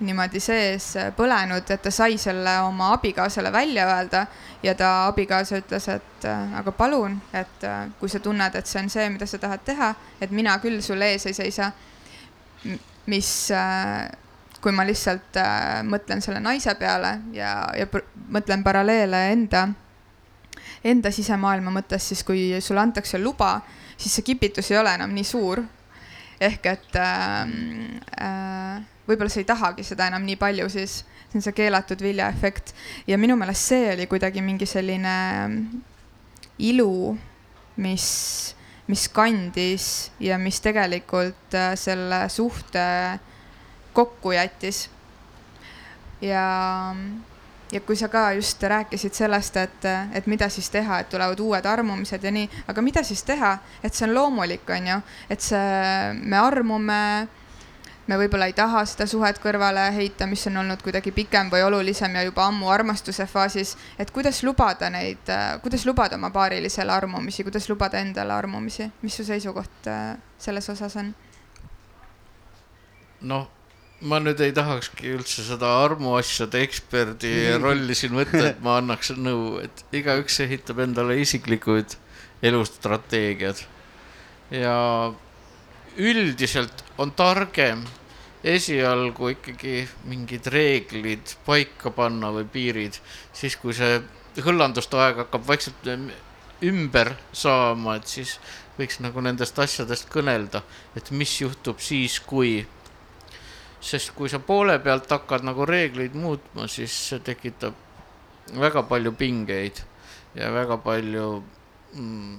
[0.00, 4.26] niimoodi sees põlenud, et ta sai selle oma abikaasale välja öelda
[4.62, 8.82] ja ta abikaasa ütles, et äh, aga palun, et äh, kui sa tunned, et see
[8.82, 11.72] on see, mida sa tahad teha, et mina küll sul ees ei seisa.
[13.08, 13.50] mis
[14.62, 17.86] kui ma lihtsalt äh, mõtlen selle naise peale ja, ja
[18.34, 19.68] mõtlen paralleele enda,
[20.86, 23.58] enda sisemaailma mõttes, siis kui sulle antakse luba,
[23.96, 25.62] siis see kipitus ei ole enam nii suur.
[26.40, 27.48] ehk et äh,
[28.22, 32.28] äh, võib-olla sa ei tahagi seda enam nii palju, siis see on see keelatud vilja
[32.30, 32.74] efekt
[33.06, 35.16] ja minu meelest see oli kuidagi mingi selline
[36.58, 37.16] ilu,
[37.76, 38.06] mis,
[38.86, 43.18] mis kandis ja mis tegelikult äh, selle suhte äh,
[43.98, 44.88] kokku jättis.
[46.20, 46.44] ja,
[47.72, 51.66] ja kui sa ka just rääkisid sellest, et, et mida siis teha, et tulevad uued
[51.66, 56.14] armumised ja nii, aga mida siis teha, et see on loomulik, on ju, et see,
[56.22, 57.02] me armume
[58.08, 62.14] me võib-olla ei taha seda suhet kõrvale heita, mis on olnud kuidagi pikem või olulisem
[62.16, 65.28] ja juba ammu armastuse faasis, et kuidas lubada neid,
[65.62, 70.96] kuidas lubada oma paarilisele armumisi, kuidas lubada endale armumisi, mis su seisukoht äh, selles osas
[70.96, 71.12] on?
[73.28, 73.48] noh,
[74.00, 79.58] ma nüüd ei tahakski üldse seda armuasjade eksperdi rolli siin võtta, et ma annaks nõu,
[79.62, 81.96] et igaüks ehitab endale isiklikud
[82.46, 83.64] elustrateegiad.
[84.54, 84.76] ja
[85.98, 87.82] üldiselt on targem
[88.46, 93.00] esialgu ikkagi mingid reeglid paika panna või piirid,
[93.34, 93.98] siis kui see
[94.38, 95.90] hõllanduste aeg hakkab vaikselt
[96.62, 98.38] ümber saama, et siis
[98.78, 100.62] võiks nagu nendest asjadest kõnelda,
[100.94, 102.62] et mis juhtub siis, kui
[103.80, 107.74] sest kui sa poole pealt hakkad nagu reegleid muutma, siis see tekitab
[108.58, 109.82] väga palju pingeid
[110.34, 111.26] ja väga palju
[111.94, 112.38] mm,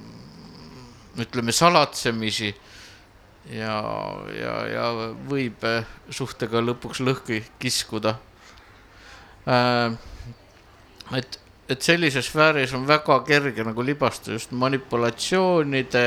[1.24, 2.50] ütleme salatsemisi
[3.54, 3.76] ja,
[4.36, 4.88] ja, ja
[5.30, 5.64] võib
[6.14, 8.18] suhtega lõpuks lõhki kiskuda
[9.48, 9.96] äh,.
[11.18, 16.06] et, et sellises sfääris on väga kerge nagu libastuda just manipulatsioonide,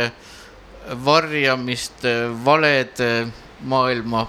[1.04, 2.14] varjamiste,
[2.44, 3.12] valede
[3.70, 4.26] maailma,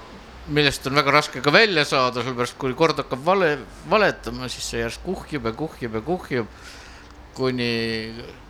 [0.48, 3.52] millest on väga raske ka välja saada, sellepärast kui kord hakkab vale,
[3.90, 6.56] valetama, siis see järsku kuhjub ja kuhjub ja kuhjub,
[7.38, 7.70] kuni,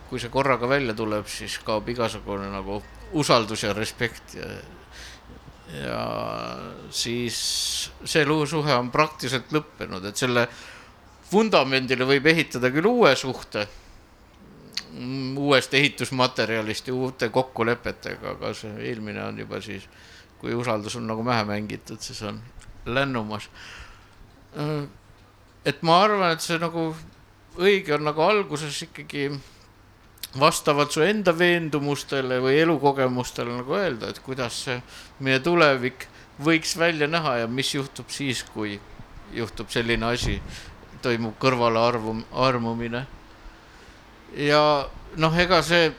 [0.10, 2.82] kui see korraga välja tuleb, siis kaob igasugune nagu
[3.14, 4.50] usaldus ja respekt ja
[5.74, 6.02] ja
[6.94, 7.38] siis
[8.06, 10.48] see suhe on praktiliselt lõppenud, et selle
[11.32, 13.66] vundamendile võib ehitada küll uue suhte,
[15.38, 19.88] uuest ehitusmaterjalist ja uute kokkulepetega, aga see eelmine on juba siis,
[20.44, 22.42] kui usaldus on nagu mähe mängitud, siis on
[22.86, 23.50] lännumas.
[25.66, 26.90] et ma arvan, et see nagu
[27.56, 29.30] õige on nagu alguses ikkagi
[30.40, 34.82] vastavalt su enda veendumustele või elukogemustele nagu öelda, et kuidas see
[35.24, 36.08] meie tulevik
[36.44, 38.76] võiks välja näha ja mis juhtub siis, kui
[39.32, 40.42] juhtub selline asi,
[41.02, 43.06] toimub kõrvalearvu, armumine.
[44.36, 45.94] ja noh, ega see,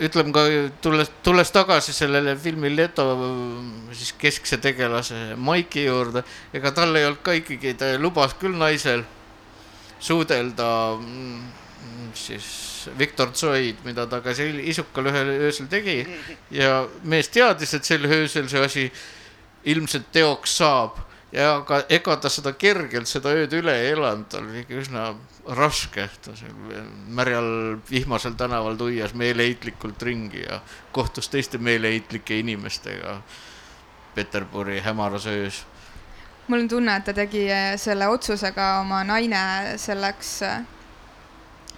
[0.00, 0.44] ütleme ka
[0.82, 3.06] tulles, tulles tagasi sellele filmi Leto
[3.92, 6.24] siis keskse tegelase Maiki juurde,
[6.56, 9.04] ega tal ei olnud ka ikkagi, ta lubas küll naisel
[10.00, 11.42] suudelda mm,
[12.16, 12.48] siis
[12.98, 16.00] Viktor Tsoid, mida ta ka sel isukal ühel öösel tegi.
[16.54, 18.86] Ja mees teadis, et sel öösel see asi
[19.68, 20.96] ilmselt teoks saab
[21.32, 25.04] ja aga ega ta seda kergelt seda ööd üle ei elanud, tal oli ikka üsna
[25.56, 26.56] raske, ta seal
[27.20, 30.60] märjal vihmasel tänaval tuias meeleheitlikult ringi ja
[30.92, 33.20] kohtus teiste meeleheitlike inimestega
[34.14, 35.64] Peterburi hämaras öös.
[36.48, 40.79] mul on tunne, et ta tegi selle otsusega oma naine selleks Äh,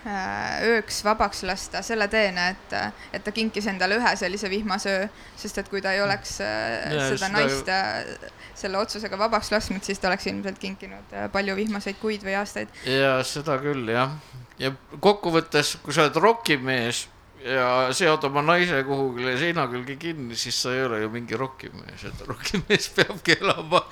[0.02, 2.74] ööks vabaks lasta selle teene, et,
[3.14, 5.06] et ta kinkis endale ühe sellise vihmasöö,
[5.38, 7.76] sest et kui ta ei oleks äh, ja, seda naist ju...
[7.76, 8.30] Äh,
[8.62, 12.70] selle otsusega vabaks lasknud, siis ta oleks ilmselt kinkinud palju vihmaseid kuid või aastaid.
[12.86, 14.12] ja seda küll jah,
[14.60, 14.70] ja
[15.02, 17.06] kokkuvõttes, kui sa oled rokimees
[17.42, 22.06] ja seod oma naise kuhugile seina külge kinni, siis sa ei ole ju mingi rokimees,
[22.10, 23.82] et rokimees peabki elama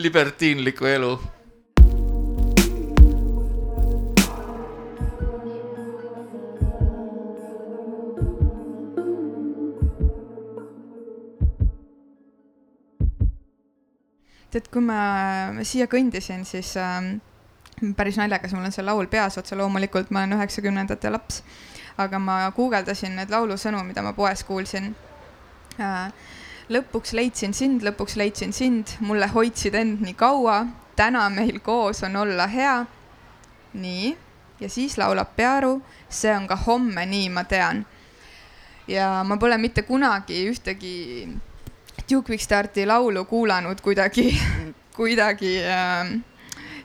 [0.00, 1.12] libertiinlikku elu
[14.56, 14.98] et kui ma
[15.66, 17.12] siia kõndisin, siis äh,
[17.96, 21.42] päris naljakas, mul on see laul peas otse loomulikult, ma olen üheksakümnendate laps,
[22.00, 24.94] aga ma guugeldasin need laulusõnu, mida ma poes kuulsin
[25.80, 26.10] äh,.
[26.72, 30.64] lõpuks leidsin sind, lõpuks leidsin sind, mulle hoidsid end nii kaua,
[30.96, 32.84] täna meil koos on olla hea.
[33.74, 34.16] nii,
[34.60, 37.84] ja siis laulab Pearu, see on ka homme, nii ma tean.
[38.88, 41.28] ja ma pole mitte kunagi ühtegi
[42.10, 44.30] Duke Wickstarti laulu kuulanud kuidagi,
[44.96, 46.12] kuidagi äh,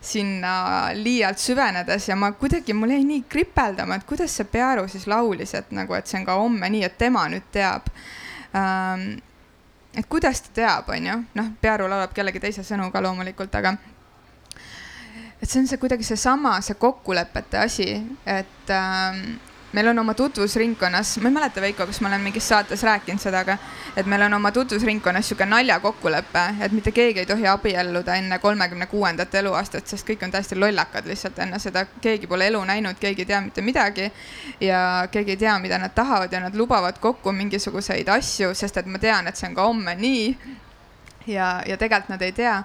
[0.02, 5.06] sinna liialt süvenedes ja ma kuidagi, mul jäi nii kripeldama, et kuidas see Pearu siis
[5.08, 7.92] laulis, et nagu, et see on ka homme nii, et tema nüüd teab
[8.58, 9.22] ähm,.
[9.94, 13.76] et kuidas ta teab, onju, noh, Pearu laulab kellegi teise sõnu ka loomulikult, aga
[15.42, 17.88] et see on see kuidagi seesama, see kokkulepete asi,
[18.26, 19.38] et ähm,
[19.72, 23.40] meil on oma tutvusringkonnas, ma ei mäleta, Veiko, kas ma olen mingis saates rääkinud seda,
[23.46, 23.58] aga
[23.98, 28.86] et meil on oma tutvusringkonnas niisugune naljakokkulepe, et mitte keegi ei tohi abielluda enne kolmekümne
[28.92, 33.26] kuuendat eluaastat, sest kõik on täiesti lollakad lihtsalt enne seda, keegi pole elu näinud, keegi
[33.26, 34.12] ei tea mitte midagi
[34.62, 38.86] ja keegi ei tea, mida nad tahavad ja nad lubavad kokku mingisuguseid asju, sest et
[38.92, 40.38] ma tean, et see on ka homme nii.
[41.28, 42.64] ja, ja tegelikult nad ei tea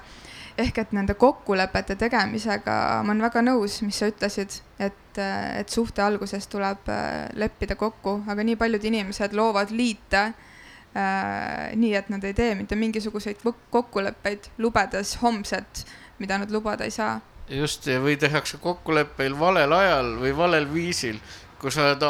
[0.58, 6.02] ehk et nende kokkulepete tegemisega ma olen väga nõus, mis sa ütlesid, et, et suhte
[6.04, 12.24] alguses tuleb äh, leppida kokku, aga nii paljud inimesed loovad liite äh, nii, et nad
[12.24, 15.84] ei tee mitte mingisuguseid kokkuleppeid, lubades homset,
[16.18, 17.18] mida nad lubada ei saa.
[17.48, 21.20] just, või tehakse kokkuleppeil valel ajal või valel viisil,
[21.60, 22.06] kui sa oled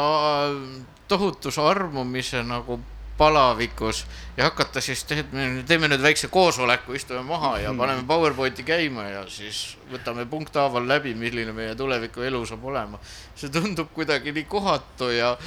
[1.07, 2.79] tohutus armumise nagu
[3.17, 4.05] palavikus
[4.37, 5.03] ja hakata siis,
[5.67, 7.79] teeme nüüd väikse koosoleku, istume maha ja mhm.
[7.81, 12.99] paneme PowerPointi käima ja siis võtame punkthaaval läbi, milline meie tuleviku elu saab olema.
[13.35, 15.37] see tundub kuidagi nii kohatu ja,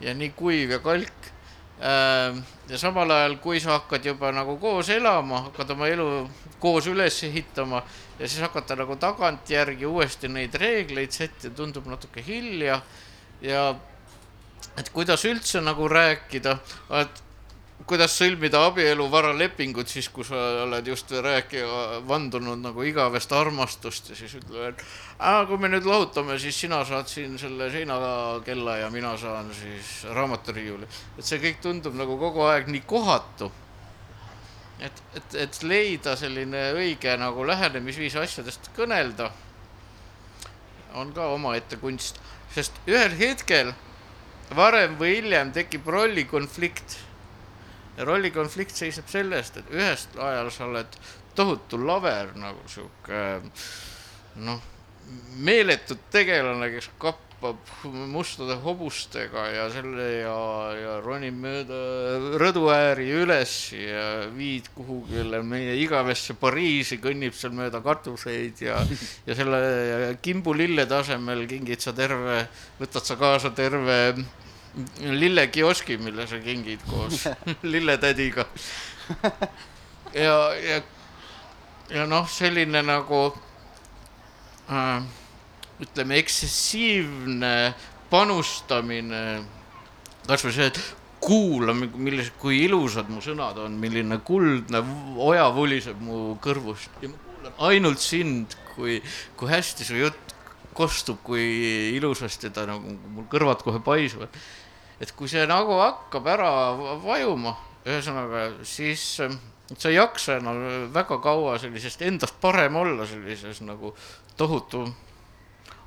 [0.00, 1.32] ja nii kuiv ja kalk.
[1.76, 6.06] Ähm, ja samal ajal, kui sa hakkad juba nagu koos elama, hakkad oma elu
[6.58, 7.82] koos üles ehitama
[8.18, 12.80] ja siis hakata nagu tagantjärgi uuesti neid reegleid sättima, tundub natuke hilja
[13.44, 13.74] ja
[14.76, 16.58] et kuidas üldse nagu rääkida,
[17.00, 17.22] et
[17.86, 24.34] kuidas sõlmida abieluvaralepingut siis, kui sa oled just rääkija vandunud nagu igavest armastust ja siis
[24.40, 24.82] ütled, et
[25.48, 30.88] kui me nüüd lahutame, siis sina saad siin selle seinakella ja mina saan siis raamaturiiuli.
[31.18, 33.52] et see kõik tundub nagu kogu aeg nii kohatu.
[34.80, 39.30] et, et, et leida selline õige nagu lähenemisviis asjadest kõnelda
[40.94, 42.18] on ka omaette kunst,
[42.54, 43.72] sest ühel hetkel
[44.54, 46.98] varem või hiljem tekib rollikonflikt.
[47.96, 50.98] ja rollikonflikt seisneb sellest, et ühest ajal sa oled
[51.34, 53.22] tohutu laver nagu sihuke
[54.36, 54.60] noh,
[55.40, 57.56] meeletu tegelane, kes kap-, hüppab
[58.08, 60.36] mustade hobustega ja selle ja,
[60.74, 68.62] ja ronib mööda rõduääri üles ja viid kuhugile meie igavesse Pariisi, kõnnib seal mööda katuseid
[68.64, 68.80] ja,
[69.26, 72.46] ja selle kimbulille tasemel kingid sa terve,
[72.80, 74.14] võtad sa kaasa terve
[75.00, 77.26] lillekioski, mille sa kingid koos
[77.72, 78.46] lilletädiga.
[80.14, 80.80] ja, ja,
[81.92, 83.22] ja noh, selline nagu
[84.72, 85.04] äh,
[85.82, 87.52] ütleme, eksessiivne
[88.10, 89.22] panustamine,
[90.26, 90.80] kasvõi see, et
[91.20, 94.82] kuula, millised, kui ilusad mu sõnad on, milline kuldne
[95.22, 99.00] oja vuliseb mu kõrvust ja ma kuulan ainult sind, kui,
[99.38, 100.34] kui hästi su jutt
[100.76, 101.42] kostub, kui
[101.96, 104.28] ilusasti ta nagu mul kõrvad kohe paisuvad.
[105.00, 106.50] et kui see nagu hakkab ära
[107.02, 113.94] vajuma, ühesõnaga, siis sa ei jaksa enam väga kaua sellisest endast parem olla sellises nagu
[114.36, 114.86] tohutu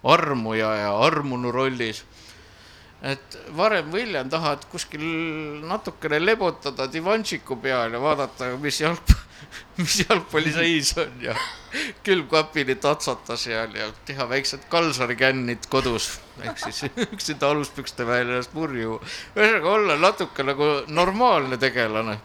[0.03, 2.03] armuja ja armunu rollis.
[3.01, 5.03] et varem või hiljem tahad kuskil
[5.63, 9.13] natukene lebotada divanšiku peal ja vaadata, mis jalg,
[9.79, 11.35] mis jalgpalliseis on ja
[12.05, 16.83] külmkapini tatsata seal ja teha väiksed kalsarikännid kodus ehk siis
[17.13, 18.99] üksinda aluspükste väljas purju.
[19.35, 22.19] ühesõnaga olla natuke nagu normaalne tegelane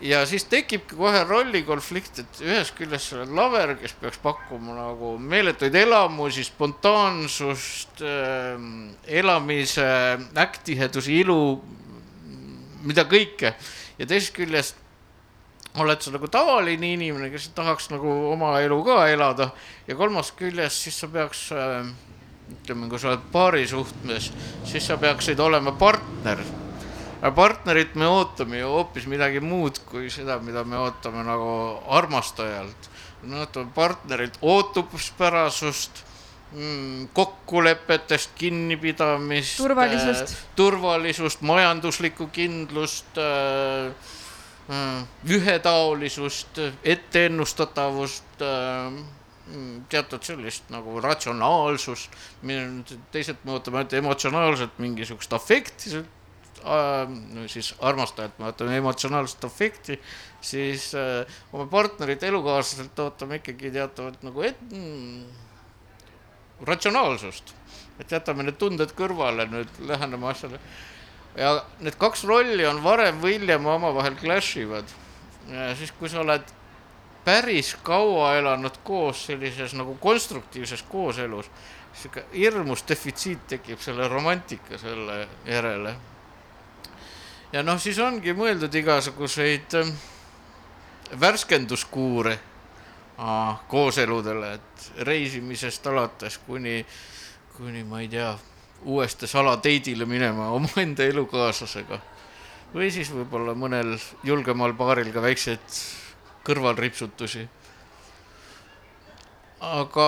[0.00, 5.16] ja siis tekibki kohe rollikonflikt, et ühest küljest sa oled laver, kes peaks pakkuma nagu
[5.20, 8.60] meeletuid elamusi, spontaansust äh,,
[9.20, 9.86] elamise
[10.46, 11.40] äkktihedusi, ilu,
[12.86, 13.54] mida kõike.
[13.98, 14.78] ja teisest küljest
[15.78, 19.50] oled sa nagu tavaline inimene, kes tahaks nagu oma elu ka elada
[19.86, 21.92] ja kolmandast küljest siis sa peaks äh,
[22.50, 24.32] ütleme, kui sa oled paarisuhtmes,
[24.66, 26.42] siis sa peaksid olema partner
[27.20, 31.50] aga partnerit me ootame ju hoopis midagi muud kui seda, mida me ootame nagu
[31.92, 32.88] armastajalt.
[33.22, 36.04] me ootame partnerilt ootuspärasust
[36.52, 39.56] mm, kokkulepetest kinnipidamist.
[39.56, 40.36] turvalisust äh,.
[40.56, 43.92] turvalisust, majanduslikku kindlust äh,,
[44.72, 48.88] äh, ühetaolisust, etteennustatavust äh,
[49.52, 52.16] mm, teatud sellist nagu ratsionaalsust,
[53.12, 56.00] teised me ootame ainult emotsionaalselt mingisugust afekti
[57.46, 60.00] siis armastajalt me vaatame emotsionaalset afekti,
[60.40, 65.24] siis äh, oma partnerit, elukaaslaselt ootame ikkagi teatavat nagu et, mm,
[66.66, 67.54] ratsionaalsust.
[68.00, 70.60] et jätame need tunded kõrvale, nüüd läheneme asjale.
[71.36, 74.84] ja need kaks rolli on varem või hiljem omavahel clash ivad.
[75.76, 76.44] siis, kui sa oled
[77.24, 81.50] päris kaua elanud koos sellises nagu konstruktiivses kooselus,
[81.92, 85.94] sihuke hirmus defitsiit tekib selle romantika selle järele
[87.52, 89.94] ja noh, siis ongi mõeldud igasuguseid ähm,
[91.20, 92.38] värskenduskuure
[93.68, 96.78] kooseludele, et reisimisest alates kuni,
[97.56, 98.30] kuni ma ei tea,
[98.88, 102.00] uuesti salateidile minema omaenda elukaaslasega.
[102.74, 105.80] või siis võib-olla mõnel julgemal paaril ka väikseid
[106.46, 107.48] kõrvalripsutusi.
[109.60, 110.06] aga,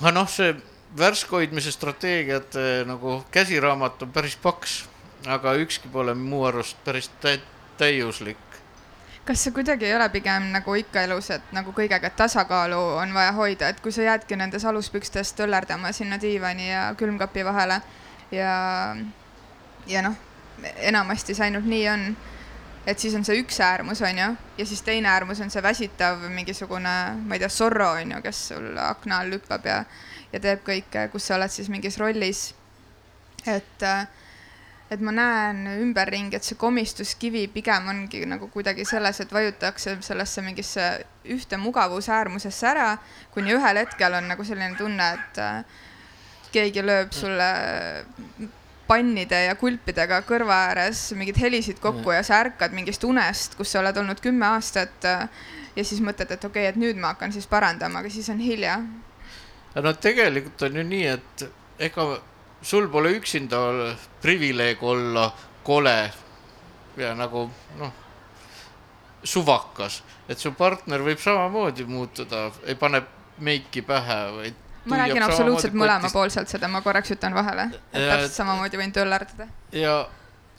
[0.00, 0.54] aga noh, see
[0.96, 4.84] värskhoidmise strateegiate nagu käsiraamat on päris paks
[5.26, 7.10] aga ükski pole mu arust päris
[7.78, 8.38] täiuslik.
[9.24, 13.32] kas see kuidagi ei ole pigem nagu ikka elus, et nagu kõigega tasakaalu on vaja
[13.32, 17.80] hoida, et kui sa jäädki nendes aluspükstes töllerdama sinna diivani ja külmkapi vahele
[18.32, 18.96] ja,
[19.86, 20.16] ja noh,
[20.76, 22.06] enamasti see ainult nii on,
[22.86, 26.24] et siis on see üks äärmus, on ju, ja siis teine äärmus on see väsitav
[26.34, 29.84] mingisugune, ma ei tea, Zorro on ju, kes sul akna all hüppab ja,
[30.32, 32.54] ja teeb kõike, kus sa oled siis mingis rollis.
[33.46, 34.06] et äh,
[34.92, 40.44] et ma näen ümberringi, et see komistuskivi pigem ongi nagu kuidagi selles, et vajutakse sellesse
[40.44, 40.88] mingisse
[41.32, 42.88] ühte mugavusäärmusesse ära,
[43.34, 45.62] kuni ühel hetkel on nagu selline tunne, et äh,
[46.52, 47.48] keegi lööb sulle
[48.88, 53.80] pannide ja kulpidega kõrva ääres mingeid helisid kokku ja sa ärkad mingist unest, kus sa
[53.80, 55.24] oled olnud kümme aastat äh,
[55.76, 58.42] ja siis mõtled, et okei okay,, et nüüd ma hakkan siis parandama, aga siis on
[58.42, 58.80] hilja.
[59.74, 61.46] no tegelikult on ju nii, et
[61.88, 62.10] ega
[62.62, 63.58] sul pole üksinda
[64.22, 65.32] privileeg olla
[65.62, 66.12] kole
[66.96, 67.46] ja nagu
[67.78, 67.92] noh,
[69.24, 73.02] suvakas, et su partner võib samamoodi muutuda, ei pane
[73.42, 74.58] meiki pähe, vaid.
[74.84, 79.48] ma räägin absoluutselt mõlemapoolselt seda, ma korraks ütlen vahele, et täpselt samamoodi võin töllerdada.
[79.72, 79.96] ja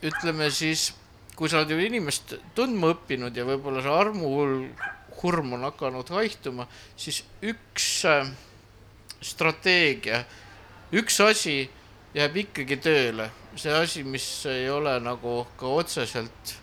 [0.04, 0.92] ütleme siis,
[1.36, 7.24] kui sa oled ju inimest tundma õppinud ja võib-olla see armuhurm on hakanud haihtuma, siis
[7.44, 8.32] üks äh,
[9.24, 10.24] strateegia.
[10.94, 11.70] üks asi
[12.14, 16.56] jääb ikkagi tööle, see asi, mis ei ole nagu ka otseselt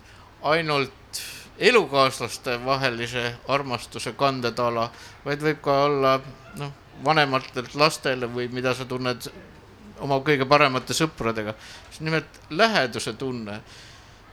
[0.47, 1.23] ainult
[1.61, 4.89] elukaaslaste vahelise armastuse kandetala,
[5.25, 6.17] vaid võib ka olla
[6.59, 6.73] noh,
[7.05, 9.29] vanematelt lastele või mida sa tunned
[10.01, 11.55] oma kõige paremate sõpradega,
[11.91, 13.61] just nimelt läheduse tunne.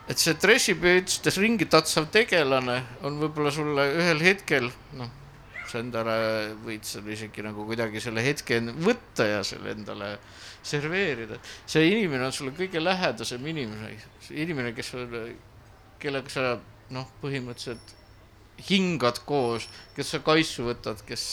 [0.07, 5.09] et see dressipüüdstes ringi tatsav tegelane on võib-olla sulle ühel hetkel noh,
[5.67, 10.13] sa endale võid selle isegi nagu kuidagi selle hetke võtta ja selle endale
[10.63, 11.39] serveerida.
[11.65, 13.93] see inimene on sulle kõige lähedasem inimene,
[14.31, 15.13] inimene, kes on,
[15.99, 16.57] kellega sa
[16.93, 17.95] noh, põhimõtteliselt
[18.69, 21.25] hingad koos, kes sa kaisu võtad, kes,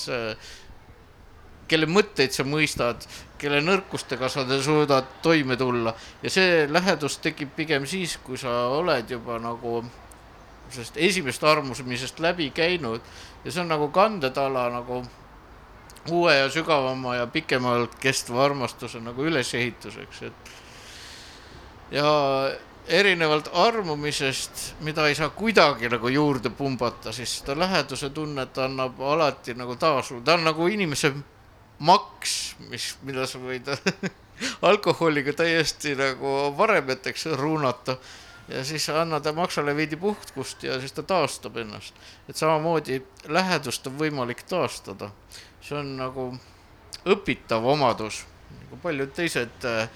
[1.68, 3.06] kelle mõtteid sa mõistad,
[3.40, 9.10] kelle nõrkustega sa suudad toime tulla ja see lähedus tekib pigem siis, kui sa oled
[9.10, 9.82] juba nagu
[10.70, 13.00] sellest esimesest armumisest läbi käinud
[13.44, 15.02] ja see on nagu kandetala nagu
[16.10, 20.54] uue ja sügavama ja pikemalt kestva armastuse nagu ülesehituseks, et
[21.90, 22.08] ja
[22.88, 29.54] erinevalt armumisest, mida ei saa kuidagi nagu juurde pumbata, siis seda läheduse tunnet annab alati
[29.56, 31.14] nagu taas, ta on nagu inimese
[31.78, 33.70] maks, mis, mida sa võid
[34.68, 37.96] alkoholiga täiesti nagu varemeteks ruunata
[38.48, 41.94] ja siis annad maksale veidi puhkust ja siis ta taastab ennast.
[42.28, 45.10] et samamoodi lähedust on võimalik taastada,
[45.62, 46.28] see on nagu
[47.06, 48.24] õpitav omadus,
[48.60, 49.88] nagu paljud teised äh,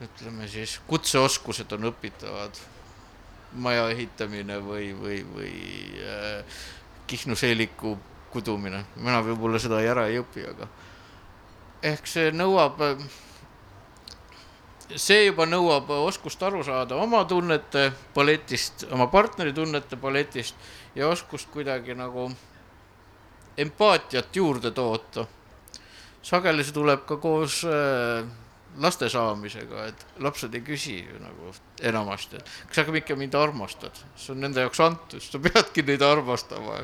[0.00, 2.60] ütleme siis kutseoskused on õpitavad,
[3.52, 5.54] maja ehitamine või, või, või
[6.02, 6.60] äh,
[7.10, 7.96] Kihnu seeliku
[8.30, 10.68] kudumine, mina võib-olla seda ära ei õpi, aga
[11.82, 12.78] ehk see nõuab,
[14.96, 20.54] see juba nõuab oskust aru saada oma tunnete paletist, oma partneri tunnete paletist
[20.94, 22.30] ja oskust kuidagi nagu
[23.58, 25.26] empaatiat juurde toota.
[26.22, 28.24] sageli see tuleb ka koos äh,
[28.80, 31.52] laste saamisega, et lapsed ei küsi ju nagu
[31.90, 36.02] enamasti, et kas sa ikka mind armastad, see on nende jaoks antud, sa peadki neid
[36.04, 36.78] armastama.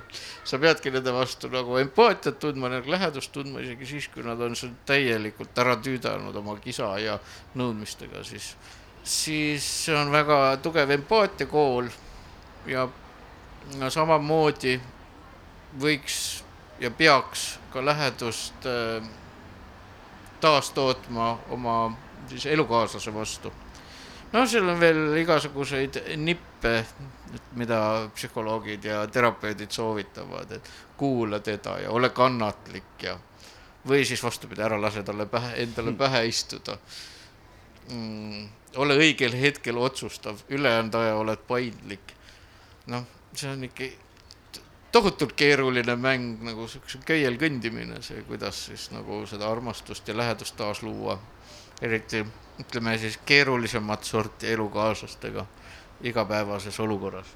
[0.45, 4.57] sa peadki nende vastu nagu empaatiat tundma, nagu lähedust tundma isegi siis, kui nad on
[4.57, 7.19] sul täielikult ära tüüdanud oma kisa ja
[7.55, 8.55] nõudmistega, siis,
[9.03, 11.89] siis see on väga tugev empaatiakool
[12.67, 12.89] ja
[13.81, 14.77] no samamoodi
[15.81, 16.43] võiks
[16.81, 19.07] ja peaks ka lähedust äh,
[20.41, 21.77] taastootma oma
[22.29, 23.53] siis elukaaslase vastu.
[24.33, 26.85] noh, seal on veel igasuguseid nippe,
[27.57, 33.19] mida psühholoogid ja terapeudid soovitavad, et kuula teda ja ole kannatlik ja
[33.89, 35.99] või siis vastupidi, ära lase talle pähe, endale hmm.
[35.99, 36.79] pähe istuda
[37.91, 38.49] mm,.
[38.77, 42.15] ole õigel hetkel otsustav, ülejäänud aja oled paindlik.
[42.87, 43.91] noh, see on ikka
[44.97, 50.57] tohutult keeruline mäng nagu siukse köiel kõndimine, see, kuidas siis nagu seda armastust ja lähedust
[50.57, 51.19] taas luua.
[51.83, 52.23] eriti
[52.61, 55.45] ütleme siis keerulisemat sorti elukaaslastega
[56.01, 57.27] igapäevases olukorras.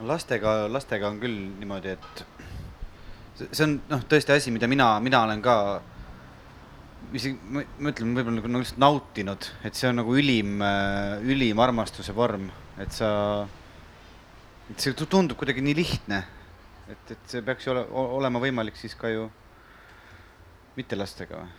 [0.00, 2.24] lastega, lastega on küll niimoodi, et
[3.52, 5.56] see on noh, tõesti asi, mida mina, mina olen ka
[7.14, 10.58] isegi ma, ma ütlen, võib-olla nagu, nagu lihtsalt nautinud, et see on nagu ülim,
[11.22, 12.50] ülim armastuse vorm,
[12.82, 13.12] et sa
[14.72, 16.22] et see tundub kuidagi nii lihtne,
[16.88, 17.84] et, et see peaks ju ole,
[18.18, 19.26] olema võimalik siis ka ju
[20.78, 21.58] mitte lastega või?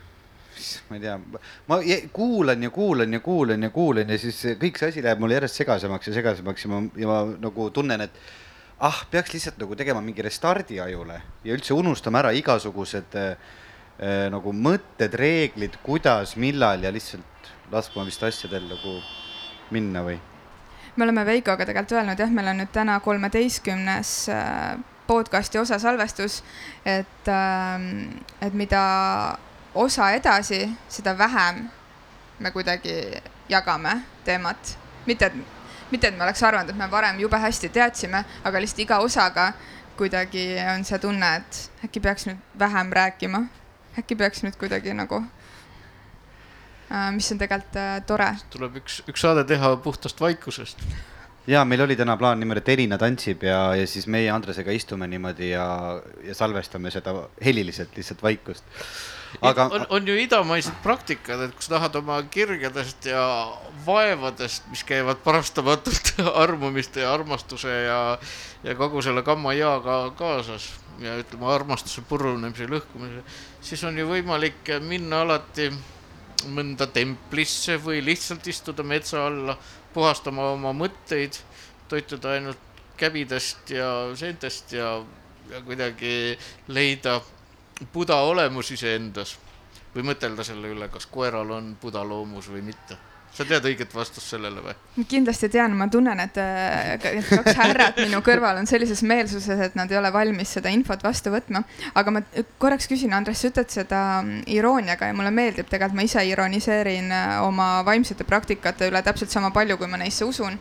[0.89, 1.18] ma ei tea,
[1.70, 1.80] ma
[2.14, 5.61] kuulan ja kuulan ja kuulan ja kuulan ja siis kõik see asi läheb mulle järjest
[5.61, 8.20] segasemaks ja segasemaks ja ma, ja ma nagu tunnen, et
[8.86, 13.34] ah, peaks lihtsalt nagu tegema mingi restardi ajule ja üldse unustama ära igasugused äh,
[14.34, 18.99] nagu mõtted, reeglid, kuidas, millal ja lihtsalt laskma vist asjadel nagu
[19.74, 20.20] minna või
[20.96, 24.78] me oleme Veikoga tegelikult öelnud jah, meil on nüüd täna kolmeteistkümnes äh,
[25.08, 26.44] podcast'i osa salvestus,
[26.86, 28.84] et, ähm, et mida
[29.76, 31.68] osa edasi, seda vähem
[32.39, 34.78] me kuidagi jagame teemat.
[35.06, 35.34] mitte, et,
[35.91, 39.54] mitte et me oleks arvanud, et me varem jube hästi teadsime, aga lihtsalt iga osaga
[39.98, 43.44] kuidagi on see tunne, et äkki peaks nüüd vähem rääkima.
[44.00, 45.24] äkki peaks nüüd kuidagi nagu
[47.12, 48.30] mis on tegelikult äh, tore.
[48.54, 50.84] tuleb üks, üks saade teha puhtast vaikusest.
[51.48, 55.08] ja meil oli täna plaan niimoodi, et Elina tantsib ja, ja siis meie Andresega istume
[55.08, 55.66] niimoodi ja,
[56.24, 57.16] ja salvestame seda
[57.46, 58.64] heliliselt lihtsalt vaikust.
[59.41, 59.66] aga.
[59.72, 63.26] on, on ju idamaised praktikad, et kui sa tahad oma kirgedest ja
[63.86, 66.14] vaevadest, mis käivad parastamatult
[66.46, 68.00] armumiste ja armastuse ja,
[68.64, 70.70] ja kogu selle gamma jaaga kaasas
[71.02, 73.26] ja ütleme, armastuse purunemise, lõhkumise,
[73.62, 75.72] siis on ju võimalik minna alati
[76.50, 79.58] mõnda templisse või lihtsalt istuda metsa alla,
[79.94, 81.38] puhastama oma mõtteid,
[81.89, 82.60] toituda ainult
[82.98, 84.98] käbidest ja seentest ja,
[85.52, 86.38] ja kuidagi
[86.68, 87.20] leida
[87.94, 89.38] buda olemus iseendas
[89.96, 94.29] või mõtelda selle üle, kas koeral on buda loomus või mitte sa tead õiget vastust
[94.29, 94.73] sellele või?
[95.09, 96.38] kindlasti tean, ma tunnen, et
[97.29, 101.34] kaks härrat minu kõrval on sellises meelsuses, et nad ei ole valmis seda infot vastu
[101.34, 101.63] võtma.
[101.97, 102.21] aga ma
[102.61, 107.11] korraks küsin, Andres, sa ütled seda mm, irooniaga ja mulle meeldib, tegelikult ma ise ironiseerin
[107.11, 110.59] äh, oma vaimsete praktikate üle täpselt sama palju, kui ma neisse usun.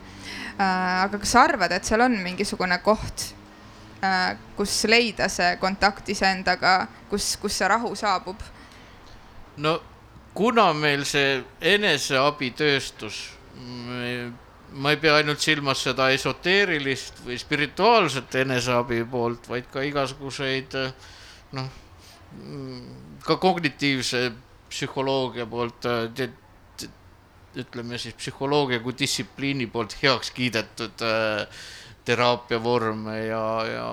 [0.57, 0.65] Äh,
[1.05, 3.29] aga kas sa arvad, et seal on mingisugune koht,
[4.01, 8.41] äh, kus leida see kontakt iseendaga, kus, kus see rahu saabub?
[9.61, 9.77] no
[10.33, 11.41] kuna meil see
[11.73, 13.19] eneseabitööstus,
[14.73, 20.77] ma ei pea ainult silmas seda esoteerilist või spirituaalset eneseabi poolt, vaid ka igasuguseid
[21.53, 21.69] noh,
[23.23, 24.25] ka kognitiivse
[24.73, 25.85] psühholoogia poolt,
[27.53, 31.45] ütleme siis psühholoogia kui distsipliini poolt heaks kiidetud äh,
[32.05, 33.89] teraapiavorme ja, ja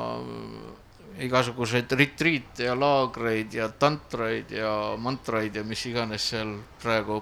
[1.20, 7.20] igasuguseid retriite ja laagreid ja tantraid ja mantraid ja mis iganes seal praegu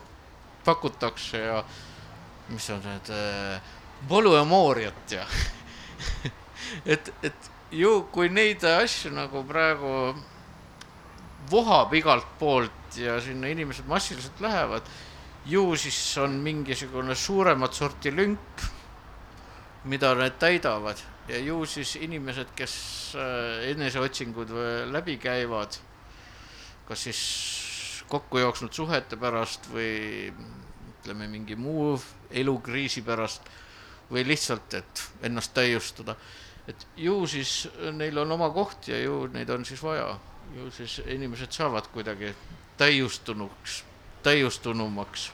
[0.64, 1.62] pakutakse ja
[2.49, 3.61] mis on need äh,
[4.09, 5.26] polüamooriat ja
[6.94, 9.92] et, et ju kui neid asju nagu praegu
[11.51, 14.82] vohab igalt poolt ja sinna inimesed massiliselt lähevad,
[15.46, 18.64] ju siis on mingisugune suuremat sorti lünk,
[19.84, 22.74] mida need täidavad ja ju siis inimesed, kes
[23.16, 24.53] äh, eneseotsingud
[24.93, 25.76] läbi käivad,
[26.89, 27.22] kas siis
[28.09, 30.33] kokku jooksnud suhete pärast või
[30.89, 31.99] ütleme, mingi muu
[32.31, 33.49] elukriisi pärast
[34.11, 36.16] või lihtsalt, et ennast täiustada,
[36.68, 40.14] et ju siis neil on oma koht ja ju neid on siis vaja,
[40.57, 42.33] ju siis inimesed saavad kuidagi
[42.81, 43.83] täiustunuks,
[44.22, 45.33] täiustunumaks.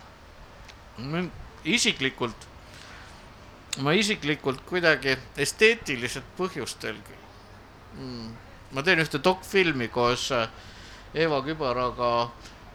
[1.64, 2.48] isiklikult
[3.82, 6.98] ma isiklikult kuidagi esteetiliselt põhjustel
[7.98, 8.28] mm,,
[8.74, 10.48] ma teen ühte dokfilmi koos äh,
[11.14, 12.12] Eva Kübaraga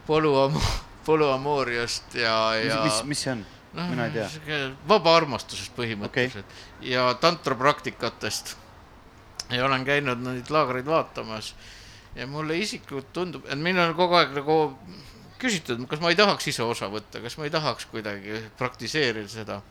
[0.07, 0.59] polüam-,
[1.07, 2.83] polüamooriast ja, ja.
[2.83, 3.45] mis, mis see on?
[3.73, 4.61] noh, mina ei tea.
[4.89, 6.91] vaba armastusest põhimõtteliselt okay.
[6.91, 8.55] ja tantrapraktikatest.
[9.53, 11.53] ja olen käinud neid laagreid vaatamas
[12.15, 14.59] ja mulle isiklikult tundub, et mind on kogu aeg nagu
[15.39, 19.61] küsitud, kas ma ei tahaks ise osa võtta, kas ma ei tahaks kuidagi praktiseerida seda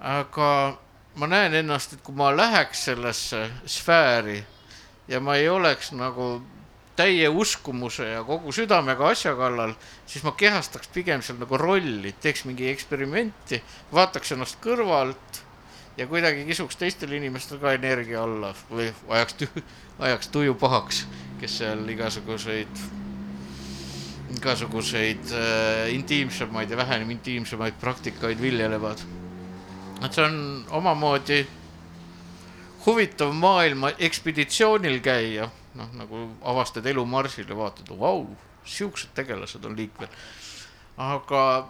[0.00, 0.78] aga
[1.14, 4.40] ma näen ennast, et kui ma läheks sellesse sfääri
[5.08, 6.42] ja ma ei oleks nagu
[6.96, 9.74] täie uskumuse ja kogu südamega asja kallal,
[10.06, 13.60] siis ma kehastaks pigem seal nagu rolli, teeks mingi eksperimenti,
[13.92, 15.42] vaataks ennast kõrvalt
[15.98, 19.48] ja kuidagi kisuks teistele inimestele ka energia alla või ajaks,
[19.98, 21.04] ajaks tuju pahaks,
[21.40, 22.84] kes seal igasuguseid,
[24.38, 29.02] igasuguseid äh, intiimsemaid ja vähem intiimsemaid praktikaid viljelevad
[30.12, 31.46] see on omamoodi
[32.86, 38.26] huvitav maailma ekspeditsioonil käia, noh nagu avastad elu marsil ja vaatad, vau,
[38.64, 40.08] siuksed tegelased on liikvel.
[40.96, 41.68] aga,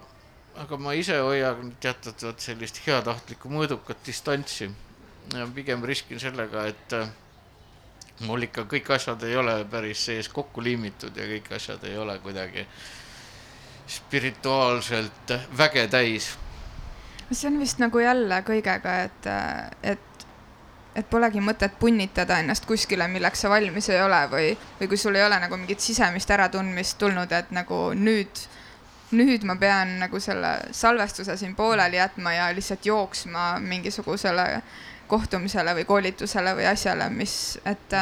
[0.60, 4.70] aga ma ise hoian teatud vot sellist heatahtlikku mõõdukat distantsi.
[5.32, 7.08] Ja pigem riskin sellega, et äh,
[8.28, 12.18] mul ikka kõik asjad ei ole päris sees kokku liimitud ja kõik asjad ei ole
[12.18, 12.66] kuidagi
[13.88, 16.34] spirituaalselt väge täis
[17.30, 19.28] see on vist nagu jälle kõigega, et,
[19.82, 20.26] et,
[20.94, 24.50] et polegi mõtet punnitada ennast kuskile, milleks sa valmis ei ole või,
[24.80, 28.44] või kui sul ei ole nagu mingit sisemist äratundmist tulnud, et nagu nüüd,
[29.14, 34.48] nüüd ma pean nagu selle salvestuse siin pooleli jätma ja lihtsalt jooksma mingisugusele
[35.06, 37.92] kohtumisele või koolitusele või asjale, mis, et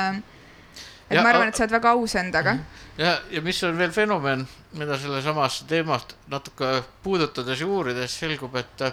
[1.12, 2.56] et ja, ma arvan, et sa oled väga aus endaga.
[2.98, 4.46] ja, ja mis on veel fenomen,
[4.78, 8.86] mida sellesamast teemast natuke puudutades ja uurides selgub, et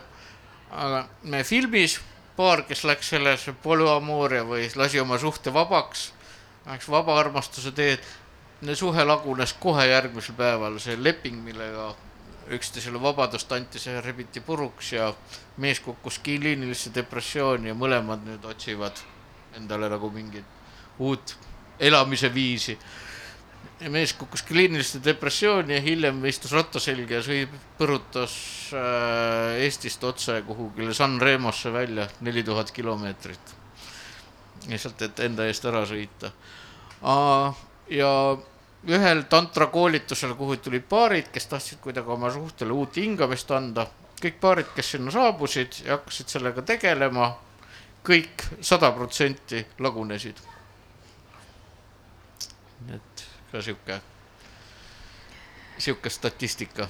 [0.69, 1.99] aga me filmis
[2.37, 6.11] paar, kes läks sellesse polüamooria või lasi oma suhte vabaks,
[6.67, 7.99] läks vaba armastuse teed.
[8.75, 11.95] suhe lagunes kohe järgmisel päeval, see leping, millega
[12.49, 15.13] üksteisele vabadust anti, see rebiti puruks ja
[15.57, 18.99] mees kukkus kliinilisse depressiooni ja mõlemad nüüd otsivad
[19.55, 20.45] endale nagu mingit
[20.99, 21.35] uut
[21.79, 22.77] elamise viisi
[23.79, 27.45] ja mees kukkus kliinilisse depressiooni ja hiljem istus ratta selga ja sõi,
[27.79, 28.33] põrutas
[28.75, 33.55] äh, Eestist otse kuhugile San Remosse välja neli tuhat kilomeetrit.
[34.67, 36.31] lihtsalt, et enda eest ära sõita
[37.89, 38.11] ja
[38.87, 43.87] ühel tantrakoolitusel, kuhu tulid paarid, kes tahtsid kuidagi oma suhtele uut hingamist anda,
[44.21, 47.31] kõik paarid, kes sinna saabusid ja hakkasid sellega tegelema,
[48.03, 50.35] kõik sada protsenti lagunesid.
[52.93, 53.08] et
[53.51, 54.01] ka sihuke,
[55.77, 56.87] sihuke statistika.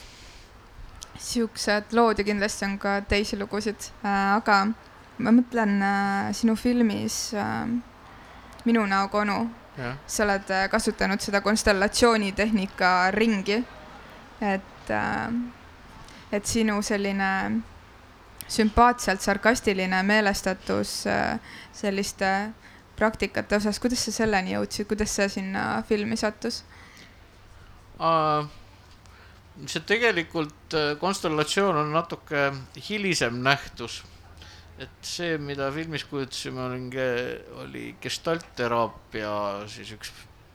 [1.19, 4.67] Siuksed lood ja kindlasti on ka teisi lugusid äh,, aga
[5.19, 7.67] ma mõtlen äh, sinu filmis äh,
[8.67, 9.37] Minu näoga onu
[10.07, 13.61] sa oled äh, kasutanud seda konstellatsioonitehnika ringi,
[14.43, 14.91] et,
[16.31, 17.29] et sinu selline
[18.51, 20.91] sümpaatselt sarkastiline meelestatus
[21.79, 22.31] selliste
[22.99, 26.63] praktikate osas, kuidas sa selleni jõudsid, kuidas see sinna filmi sattus
[27.99, 28.47] uh,?
[29.67, 32.49] see tegelikult, äh, konstellatsioon on natuke
[32.89, 34.03] hilisem nähtus.
[34.79, 36.69] et see, mida filmis kujutasime,
[37.59, 39.31] oli gestaltteraapia,
[39.67, 40.13] siis üks,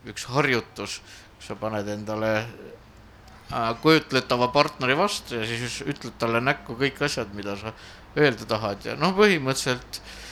[0.08, 1.02] üks harjutus,
[1.36, 7.36] kus sa paned endale äh, kujutletava partneri vastu ja siis ütled talle näkku kõik asjad,
[7.36, 7.74] mida sa
[8.16, 10.23] öelda tahad ja noh, põhimõtteliselt öö,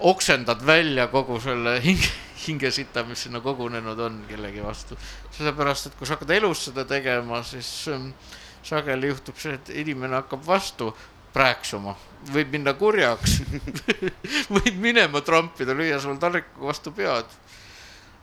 [0.00, 2.10] oksendad välja kogu selle hinge,
[2.46, 4.98] hingesita, mis sinna kogunenud on kellegi vastu.
[5.30, 7.88] sellepärast, et kui sa hakkad elus seda tegema, siis
[8.62, 10.92] sageli juhtub see, et inimene hakkab vastu
[11.32, 11.94] prääksuma,
[12.32, 13.40] võib minna kurjaks
[14.56, 17.38] võib minema trampida, lüüa sul taldrikuga vastu pead.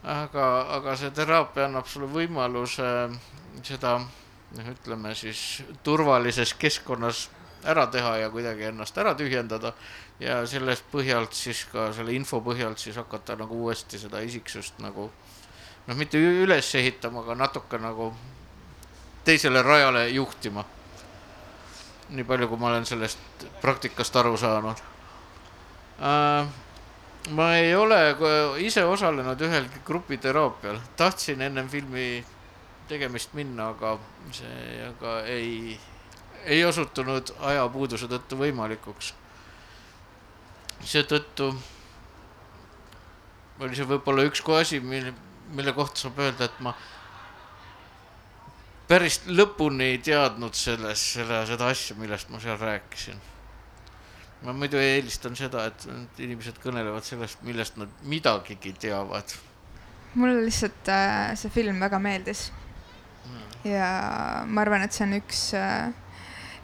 [0.04, 0.46] aga,
[0.78, 3.10] aga see teraapia annab sulle võimaluse
[3.64, 3.98] seda,
[4.56, 7.28] noh, ütleme siis turvalises keskkonnas
[7.64, 9.74] ära teha ja kuidagi ennast ära tühjendada
[10.20, 15.10] ja sellest põhjalt siis ka selle info põhjalt siis hakata nagu uuesti seda isiksust nagu
[15.88, 18.14] noh, mitte üles ehitama, aga natuke nagu
[19.26, 20.66] teisele rajale juhtima.
[22.10, 24.80] nii palju, kui ma olen sellest praktikast aru saanud
[26.02, 26.48] äh,.
[27.30, 28.00] ma ei ole
[28.58, 32.26] ise osalenud ühelgi grupiteraapial, tahtsin ennem filmi
[32.88, 34.00] tegemist minna, aga
[34.34, 35.78] see aga ei
[36.46, 39.14] ei osutunud ajapuuduse tõttu võimalikuks.
[40.86, 41.54] seetõttu
[43.60, 45.14] oli see võib-olla üks asi, mille,
[45.52, 46.74] mille kohta saab öelda, et ma
[48.90, 53.20] päris lõpuni ei teadnud selles, selle, seda asja, millest ma seal rääkisin.
[54.44, 59.36] ma muidu eelistan seda, et inimesed kõnelevad sellest, millest nad midagigi teavad.
[60.16, 62.52] mulle lihtsalt äh, see film väga meeldis
[63.26, 63.70] mm..
[63.70, 63.90] ja
[64.48, 65.92] ma arvan, et see on üks äh,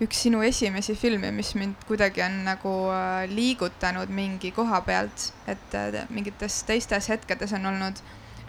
[0.03, 5.75] üks sinu esimesi filme, mis mind kuidagi on nagu äh, liigutanud mingi koha pealt, et
[5.77, 8.01] äh, mingites teistes hetkedes on olnud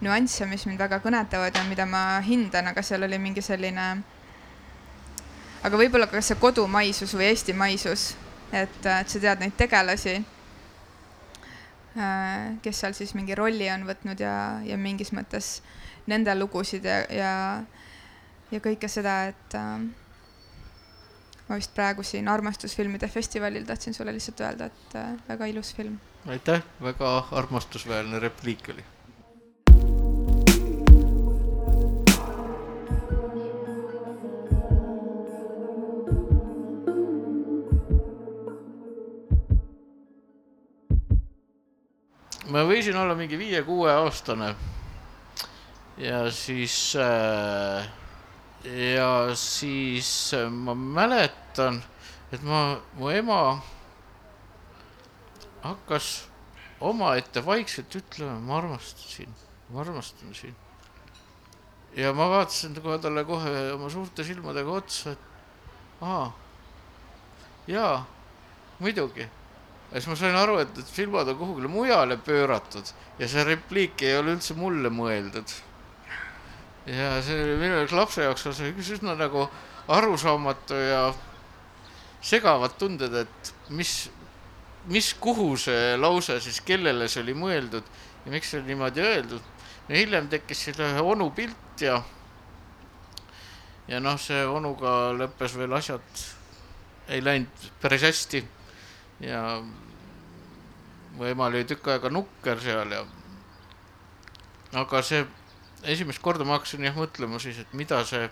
[0.03, 3.87] nüansse, mis mind väga kõnetavad ja mida ma hindan, aga seal oli mingi selline,
[5.63, 8.09] aga võib-olla ka see kodumaisus või eestimaisus,
[8.51, 10.23] et, äh, et sa tead neid tegelasi,
[12.61, 15.63] kes seal siis mingi rolli on võtnud ja, ja mingis mõttes
[16.11, 17.31] nende lugusid ja, ja,
[18.53, 19.87] ja kõike seda, et äh,
[21.49, 25.99] ma vist praegu siin armastusfilmide festivalil tahtsin sulle lihtsalt öelda, et äh, väga ilus film.
[26.27, 28.85] aitäh, väga armastusväärne repliik oli.
[42.47, 44.55] ma võisin olla mingi viie-kuueaastane
[45.99, 47.89] ja siis äh,
[48.67, 51.83] ja siis äh, ma mäletan,
[52.33, 53.41] et ma, mu ema
[55.63, 56.27] hakkas
[56.81, 60.55] omaette vaikselt ütlema, ma armastan sind, ma armastan sind.
[61.97, 66.27] ja ma vaatasin kohe talle kohe oma suurte silmadega otsa, et aa,
[67.71, 68.05] jaa,
[68.81, 69.29] muidugi.
[69.93, 74.03] ja siis ma sain aru, et need silmad on kuhugile mujale pööratud ja see repliik
[74.03, 75.55] ei ole üldse mulle mõeldud
[76.87, 79.49] ja see oli minu jaoks lapse jaoks üks üsna nagu
[79.89, 81.01] arusaamatu ja
[82.23, 84.11] segavad tunded, et mis,
[84.91, 87.87] mis, kuhu see lause siis, kellele see oli mõeldud
[88.25, 89.53] ja miks see oli niimoodi öeldud.
[89.89, 92.01] no hiljem tekkis selle ühe onu pilt ja,
[93.89, 96.23] ja noh, see onuga lõppes veel asjad,
[97.09, 98.43] ei läinud päris hästi
[99.27, 99.43] ja
[101.17, 103.05] mu ema oli tükk aega nukker seal ja
[104.83, 105.23] aga see
[105.85, 108.29] esimest korda ma hakkasin jah mõtlema siis, et mida see,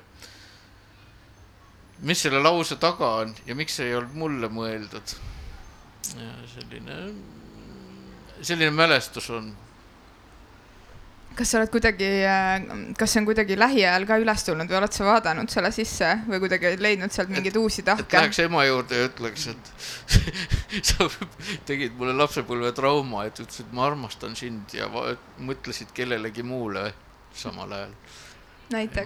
[2.09, 5.16] mis selle lause taga on ja miks see ei olnud mulle mõeldud.
[6.55, 6.97] selline,
[8.42, 9.55] selline mälestus on
[11.34, 12.09] kas sa oled kuidagi,
[12.99, 16.40] kas see on kuidagi lähiajal ka üles tulnud või oled sa vaadanud selle sisse või
[16.45, 18.16] kuidagi leidnud sealt mingeid uusi tahke?
[18.16, 19.72] läheks ema juurde ja ütleks, et
[20.90, 21.09] sa
[21.66, 26.92] tegid mulle lapsepõlve trauma, et ütlesid, ma armastan sind ja mõtlesid kellelegi muule
[27.35, 27.95] samal ajal.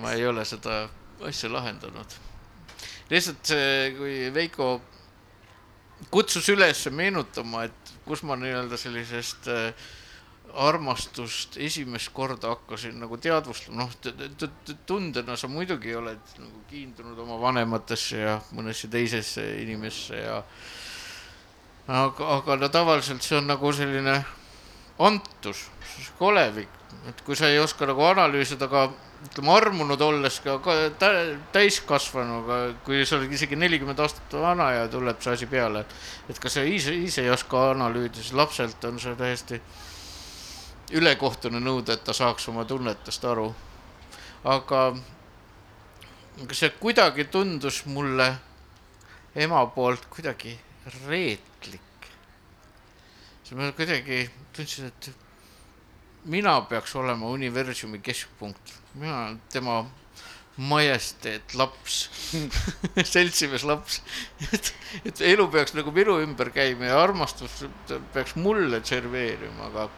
[0.00, 0.88] ma ei ole seda
[1.26, 2.18] asja lahendanud.
[3.10, 3.54] lihtsalt
[3.98, 4.80] kui Veiko
[6.10, 9.88] kutsus üles meenutama, et kus ma nii-öelda sellisest äh,
[10.54, 14.46] armastust esimest korda hakkasin nagu teadvustama, noh,
[14.86, 20.38] tundena sa muidugi oled nagu kiindunud oma vanematesse ja mõnesse teisesse inimesse ja
[21.88, 24.22] aga, aga no tavaliselt see on nagu selline
[24.98, 25.66] antus,
[26.20, 26.70] olevik,
[27.08, 28.88] et kui sa ei oska nagu analüüsida ka
[29.26, 30.74] ütleme armunud olles ka, ka
[31.52, 35.84] täiskasvanuga, kui sa oled isegi nelikümmend aastat vana ja tuleb see asi peale,
[36.30, 39.60] et kas sa ise, ise ei oska analüüsida, siis lapselt on see täiesti
[40.98, 43.50] ülekohtune nõuda, et ta saaks oma tunnetest aru.
[44.44, 44.82] aga
[46.54, 48.28] see kuidagi tundus mulle
[49.34, 50.54] ema poolt kuidagi
[51.08, 51.80] reetlik.
[53.42, 55.10] siis ma kuidagi tundsin, et
[56.28, 59.78] mina peaks olema universumi keskpunkt, mina olen tema
[60.58, 62.08] majesteet laps
[63.12, 64.00] seltsimees laps,
[64.52, 64.72] et,
[65.06, 67.62] et elu peaks nagu minu ümber käima ja armastus
[68.14, 69.88] peaks mulle serveerima, aga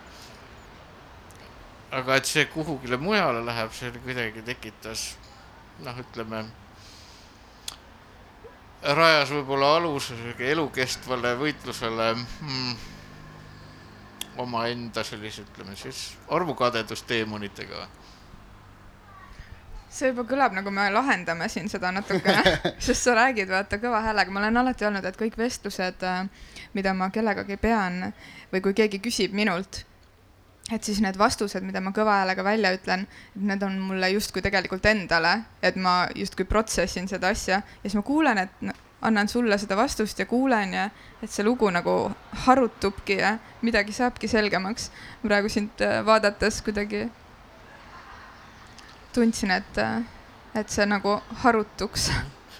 [1.97, 5.15] aga et see kuhugile mujale läheb, see kuidagi tekitas
[5.83, 6.45] noh, ütleme
[9.01, 10.15] rajas võib-olla aluse
[10.53, 12.77] elukestvale võitlusele hmm,
[14.41, 17.88] omaenda sellise, ütleme siis arvukadedusdeemonitega?
[19.91, 22.55] see juba kõlab nagu me lahendame siin seda natukene
[22.86, 26.95] sest sa räägid vaata kõva häälega, ma olen alati öelnud, et kõik vestlused, äh, mida
[26.95, 28.12] ma kellegagi pean
[28.53, 29.82] või kui keegi küsib minult,
[30.70, 34.43] et siis need vastused, mida ma kõva häälega välja ütlen, et need on mulle justkui
[34.47, 38.62] tegelikult endale, et ma justkui protsessin seda asja ja siis ma kuulen, et
[39.03, 40.91] annan sulle seda vastust ja kuulen ja
[41.23, 42.11] et see lugu nagu
[42.47, 44.91] harutubki ja midagi saabki selgemaks.
[45.23, 47.09] praegu sind äh, vaadates kuidagi
[49.13, 50.03] tundsin, et, äh,
[50.55, 52.11] et see nagu harutuks.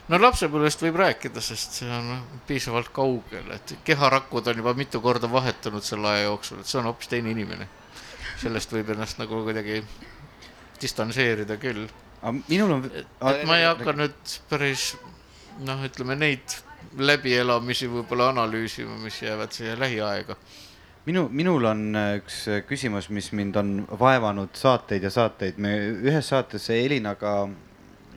[0.09, 5.31] no lapsepõlvest võib rääkida, sest see on piisavalt kaugel, et keharakud on juba mitu korda
[5.33, 7.69] vahetunud selle aja jooksul, et see on hoopis teine inimene.
[8.41, 9.83] sellest võib ennast nagu kuidagi
[10.81, 11.87] distantseerida küll.
[12.49, 12.91] minul on.
[12.97, 14.95] et ma ei hakka nüüd päris
[15.67, 16.57] noh, ütleme neid
[16.99, 20.37] läbielamisi võib-olla analüüsima, mis jäävad siia lähiaega.
[21.07, 23.71] minu, minul on äh, üks äh, küsimus, mis mind on
[24.01, 27.49] vaevanud saateid ja saateid, me ühes saates Elinaga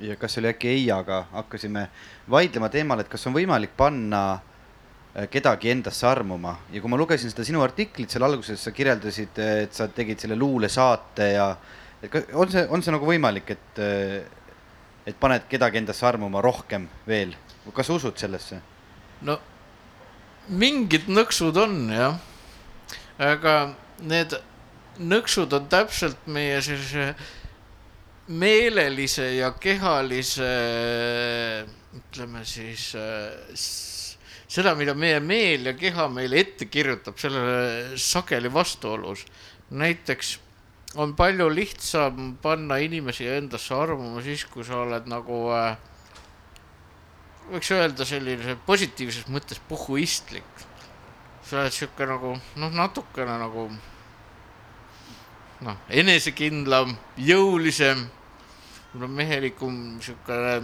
[0.02, 1.88] ja kas oli äkki Eiaga hakkasime
[2.30, 7.32] vaidlema teemal, et kas on võimalik panna äh, kedagi endasse armuma ja kui ma lugesin
[7.32, 11.50] seda sinu artiklit seal alguses, sa kirjeldasid, et sa tegid selle luulesaate ja
[12.04, 13.84] et on see, on see nagu võimalik, et
[15.06, 17.36] et paned kedagi endasse armuma rohkem veel,
[17.74, 18.62] kas sa usud sellesse?
[19.22, 19.38] no
[20.48, 22.18] mingid nõksud on jah,
[23.18, 23.56] aga
[24.04, 24.36] need
[25.00, 27.14] nõksud on täpselt meie sellise
[28.28, 30.52] meelelise ja kehalise
[31.94, 32.92] ütleme siis
[34.54, 39.26] seda, mida meie meel ja keha meile ette kirjutab, sellele sageli vastuolus.
[39.74, 40.40] näiteks
[40.96, 45.78] on palju lihtsam panna inimesi endasse armuma siis, kui sa oled nagu äh,
[47.50, 50.46] võiks öelda selline positiivses mõttes puhuistlik.
[51.44, 53.68] sa oled sihuke nagu noh, natukene nagu
[55.64, 58.06] noh, enesekindlam, jõulisem,
[58.94, 60.62] mehelikum, sihuke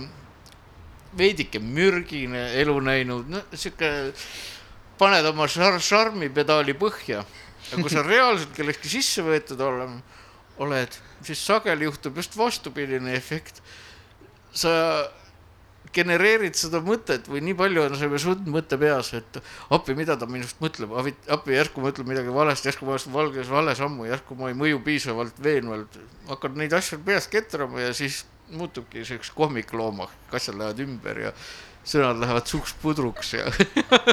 [1.17, 4.13] veidike mürgine elu näinud, no sihuke
[4.99, 7.23] paned oma šarmipedaali põhja
[7.71, 10.01] ja kui sa reaalselt kellestki sisse võetud olema
[10.59, 13.61] oled, siis sageli juhtub just vastupidine efekt.
[14.49, 14.71] sa
[15.93, 19.39] genereerid seda mõtet või nii palju on see sundmõte peas, et
[19.73, 20.91] appi, mida ta minust mõtleb,
[21.29, 24.57] appi järsku ma ütlen midagi valesti, järsku ma astun valges vale sammu, järsku ma ei
[24.57, 25.97] mõju piisavalt veenvalt.
[26.29, 31.33] hakkad neid asju peas ketrama ja siis muutubki siukseks kohmikloomaks, asjad lähevad ümber ja
[31.89, 33.47] sõnad lähevad suks pudruks ja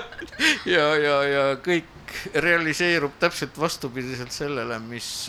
[0.76, 5.28] ja, ja, ja kõik realiseerub täpselt vastupidiselt sellele, mis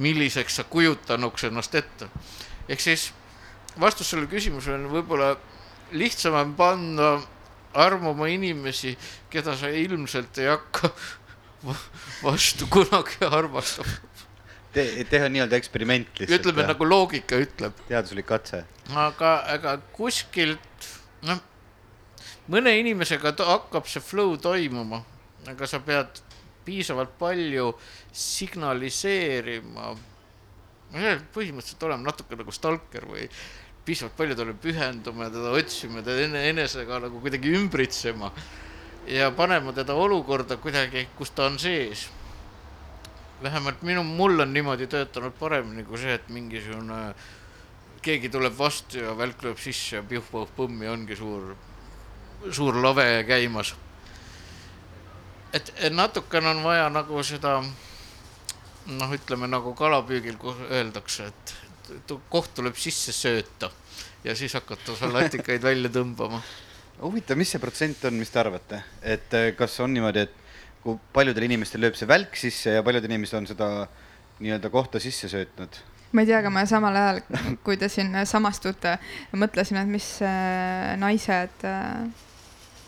[0.00, 2.08] milliseks sa kujutanuks ennast ette.
[2.68, 3.10] ehk siis
[3.80, 5.34] vastus sellele küsimusele on võib-olla
[5.92, 7.10] lihtsam on panna
[7.74, 8.96] armuma inimesi,
[9.30, 10.90] keda sa ilmselt ei hakka
[12.26, 14.10] vastu kunagi armastama
[14.70, 16.44] Te, teha nii-öelda eksperiment lihtsalt.
[16.46, 17.74] ütleme nagu loogika ütleb.
[17.88, 18.62] teaduslik katse.
[18.94, 20.86] aga, aga kuskilt,
[21.26, 21.40] noh,
[22.48, 25.02] mõne inimesega hakkab see flow toimuma,
[25.48, 26.22] aga sa pead
[26.64, 27.72] piisavalt palju
[28.12, 29.96] signaliseerima.
[31.34, 33.28] põhimõtteliselt olema natuke nagu stalker või
[33.84, 38.32] piisavalt palju talle pühenduma ja teda otsima, teda ene, enesega nagu kuidagi ümbritsema
[39.06, 42.08] ja panema teda olukorda kuidagi, kus ta on sees.
[43.42, 47.14] vähemalt minu, mul on niimoodi töötanud paremini kui see, et mingisugune
[48.04, 51.54] keegi tuleb vastu ja välk lööb sisse ja pihv-põmm ja ongi suur,
[52.48, 53.74] suur lave käimas
[55.52, 60.38] et, et natukene on vaja nagu seda noh, ütleme nagu kalapüügil
[60.70, 63.70] öeldakse, et koht tuleb sisse sööta
[64.24, 66.42] ja siis hakata seal latikaid välja tõmbama.
[67.00, 70.36] huvitav, mis see protsent on, mis te arvate, et eh, kas on niimoodi, et
[70.84, 73.70] kui paljudel inimestel lööb see välk sisse ja paljud inimesed on seda
[74.40, 75.80] nii-öelda kohta sisse söötnud?
[76.12, 77.20] ma ei tea, aga ma samal ajal,
[77.64, 78.96] kui te siin samastute,
[79.32, 82.28] mõtlesin, et mis äh, naised, äh,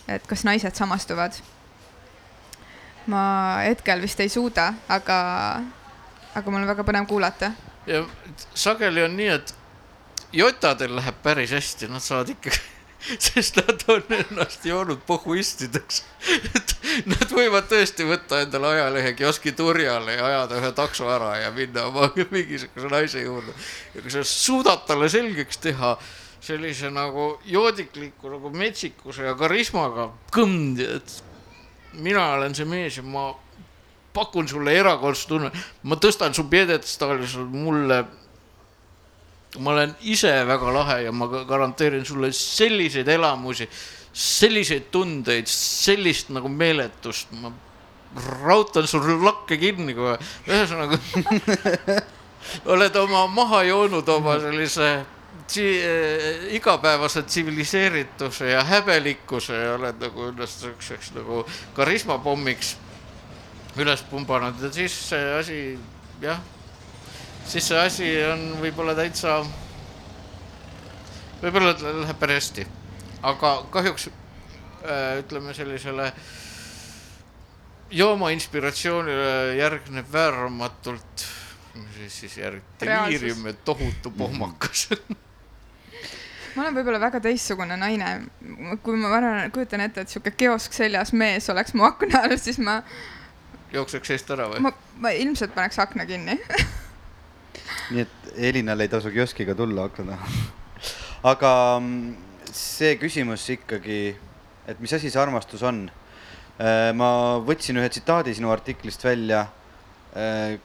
[0.08, 1.38] et kas naised samastuvad.
[3.06, 3.22] ma
[3.66, 5.16] hetkel vist ei suuda, aga,
[6.34, 7.52] aga mul on väga põnev kuulata.
[7.86, 8.04] ja
[8.54, 9.54] sageli on nii, et
[10.32, 12.72] jotadel läheb päris hästi, nad saavad ikkagi
[13.26, 16.02] sest nad on ennast joonud pohhuistideks.
[16.54, 16.74] et
[17.10, 21.88] nad võivad tõesti võtta endale ajalehe kioski turjale ja ajada ühe takso ära ja minna
[21.90, 23.54] oma mingisuguse naise juurde.
[23.94, 25.96] ja kui sa suudad talle selgeks teha
[26.42, 31.14] sellise nagu joodikliku nagu metsikuse ja karismaga, kõmm, et
[32.02, 33.30] mina olen see mees ja ma
[34.12, 35.52] pakun sulle erakordset tunne,
[35.88, 38.02] ma tõstan su pjedestaalis mulle
[39.60, 43.68] ma olen ise väga lahe ja ma garanteerin sulle selliseid elamusi,
[44.12, 47.52] selliseid tundeid, sellist nagu meeletust, ma
[48.42, 50.16] rautan sul lakke kinni kohe,
[50.48, 50.98] ühesõnaga
[52.72, 54.88] oled oma maha joonud oma sellise
[56.56, 61.44] igapäevase tsiviliseerituse ja häbelikkuse ja oled nagu ennast siukseks nagu
[61.74, 62.76] karismapommiks
[63.76, 64.60] üles pumbanud.
[64.62, 65.60] Ja siis see asi
[66.22, 66.40] jah
[67.46, 69.40] siis see asi on võib-olla täitsa,
[71.42, 72.66] võib-olla läheb päris hästi,
[73.28, 76.12] aga kahjuks äh, ütleme sellisele
[77.92, 81.26] jooma inspiratsioonile järgneb vääramatult,
[81.74, 84.88] mis siis järg-, deliirium ja tohutu pohmakas
[86.56, 88.12] ma olen võib-olla väga teistsugune naine.
[88.82, 92.58] kui ma varan, kujutan ette, et sihuke kiosk seljas mees oleks mu akna all, siis
[92.62, 92.80] ma.
[93.72, 94.62] jookseks eest ära või?
[94.64, 96.38] ma, ma ilmselt paneks akna kinni
[97.92, 100.28] nii et Elinal ei tasu kioskiga tulla akna taha.
[101.32, 102.14] aga mm,
[102.52, 104.00] see küsimus ikkagi,
[104.68, 105.84] et mis asi see armastus on?
[106.60, 109.46] Äh, ma võtsin ühe tsitaadi sinu artiklist välja.
[110.16, 110.60] Äh,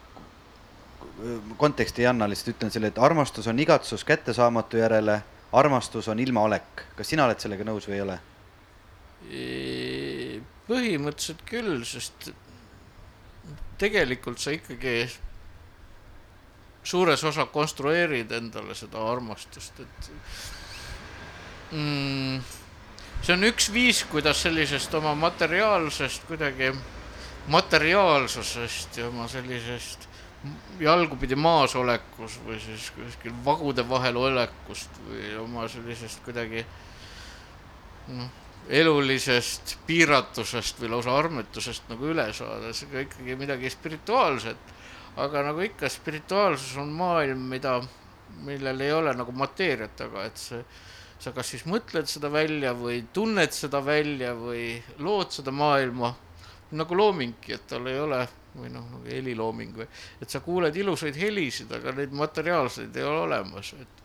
[1.57, 5.21] konteksti ei anna, lihtsalt ütlen selle, et armastus on igatsus kättesaamatu järele,
[5.51, 6.83] armastus on ilmaolek.
[6.95, 8.19] kas sina oled sellega nõus või ei ole?
[10.67, 12.29] põhimõtteliselt küll, sest
[13.81, 15.07] tegelikult sa ikkagi
[16.87, 20.09] suures osa konstrueerid endale seda armastust, et
[21.71, 22.37] mm,
[23.21, 26.71] see on üks viis, kuidas sellisest oma materiaalsest kuidagi,
[27.51, 30.07] materiaalsusest ja oma sellisest
[30.79, 36.65] jalgupidi maas olekus või siis kuskil vagude vahel olekust või oma sellisest kuidagi
[38.13, 38.29] noh,
[38.69, 44.75] elulisest piiratusest või lausa armetusest nagu üle saada, see on ikkagi midagi spirituaalset.
[45.17, 47.79] Aga nagu ikka, spirituaalsus on maailm, mida,
[48.45, 50.59] millel ei ole nagu mateeriat taga, et see,
[51.17, 56.13] sa kas siis mõtled seda välja või tunned seda välja või lood seda maailma
[56.77, 58.19] nagu loomingi, et tal ei ole
[58.55, 59.87] või noh, nagu helilooming või,
[60.21, 64.03] et sa kuuled ilusaid helisid, aga neid materiaalseid ei ole olemas, et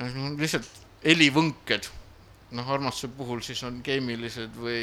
[0.00, 0.68] noh, lihtsalt
[1.04, 1.90] helivõnked.
[2.50, 4.80] noh, armastuse puhul siis on keemilised või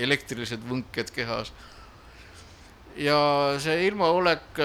[0.00, 1.50] elektrilised võnked kehas
[2.96, 3.18] ja
[3.62, 4.60] see ilmaolek,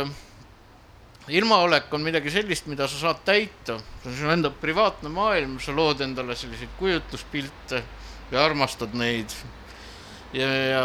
[1.27, 5.75] ilmaolek on midagi sellist, mida sa saad täita, see on sinu enda privaatne maailm, sa
[5.75, 7.83] lood endale selliseid kujutluspilte
[8.31, 9.33] ja armastad neid.
[10.33, 10.83] Ja, ja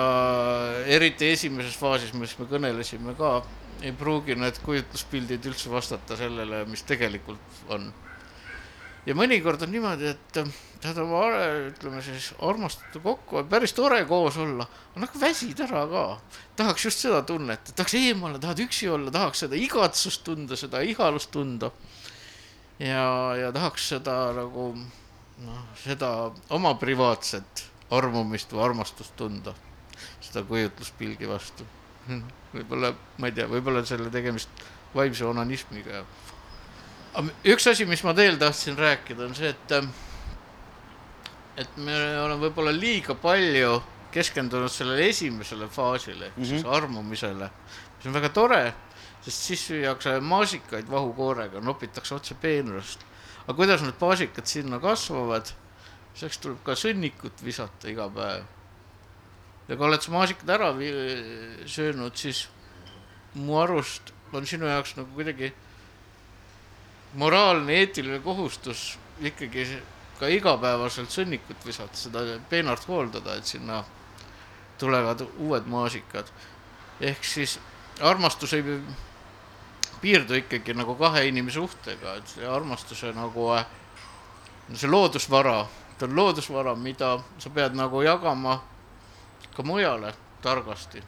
[0.97, 3.36] eriti esimeses faasis, millest me kõnelesime ka,
[3.84, 7.90] ei pruugi need kujutluspildid üldse vastata sellele, mis tegelikult on
[9.05, 10.49] ja mõnikord on niimoodi, et äh,
[10.82, 11.24] saad oma,
[11.68, 16.05] ütleme siis armastada kokku, päris tore koos olla, aga nagu väsid ära ka.
[16.57, 20.80] tahaks just seda tunnet, et tahaks eemale, tahad üksi olla, tahaks seda igatsust tunda, seda
[20.80, 21.70] ihalust tunda.
[22.78, 24.72] ja, ja tahaks seda nagu
[25.45, 29.55] noh, seda oma privaatset armumist või armastust tunda,
[30.20, 31.66] seda kujutluspilgi vastu.
[32.53, 34.64] võib-olla, ma ei tea, võib-olla selle tegemist
[34.95, 36.05] vaimse onanismiga
[37.45, 39.90] üks asi, mis ma veel tahtsin rääkida, on see, et, ähm,
[41.57, 43.80] et me oleme võib-olla liiga palju
[44.14, 46.49] keskendunud sellele esimesele faasile ehk mm -hmm.
[46.49, 47.51] siis armumisele,
[47.97, 48.74] mis on väga tore,
[49.22, 53.01] sest siis süüakse maasikaid vahukoorega, nopitakse otse peenrast.
[53.45, 55.47] aga kuidas need maasikad sinna kasvavad,
[56.15, 58.45] selleks tuleb ka sõnnikut visata iga päev.
[59.69, 60.73] ja kui oled sa maasikad ära
[61.67, 62.49] söönud, siis
[63.35, 65.53] mu arust on sinu jaoks nagu kuidagi
[67.15, 69.67] moraalne, eetiline kohustus ikkagi
[70.19, 73.85] ka igapäevaselt sõnnikut visata, seda peenart hooldada, et sinna
[74.79, 76.31] tulevad uued maasikad.
[77.01, 77.59] ehk siis
[78.01, 78.62] armastus ei
[80.01, 83.49] piirdu ikkagi nagu kahe inimese suhtega, et see armastuse nagu
[84.75, 85.67] see loodusvara,
[85.99, 88.61] ta on loodusvara, mida sa pead nagu jagama
[89.57, 91.03] ka mujale targasti.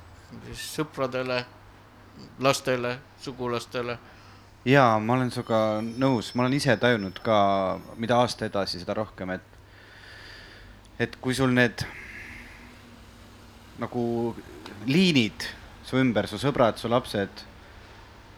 [0.46, 1.44] siis sõpradele,
[2.38, 3.98] lastele, sugulastele.
[4.64, 9.30] ja ma olen sinuga nõus, ma olen ise tajunud ka, mida aasta edasi, seda rohkem,
[9.30, 9.42] et,
[10.98, 11.86] et kui sul need
[13.78, 14.34] nagu
[14.86, 15.46] liinid
[15.84, 17.44] su ümber, su sõbrad, su lapsed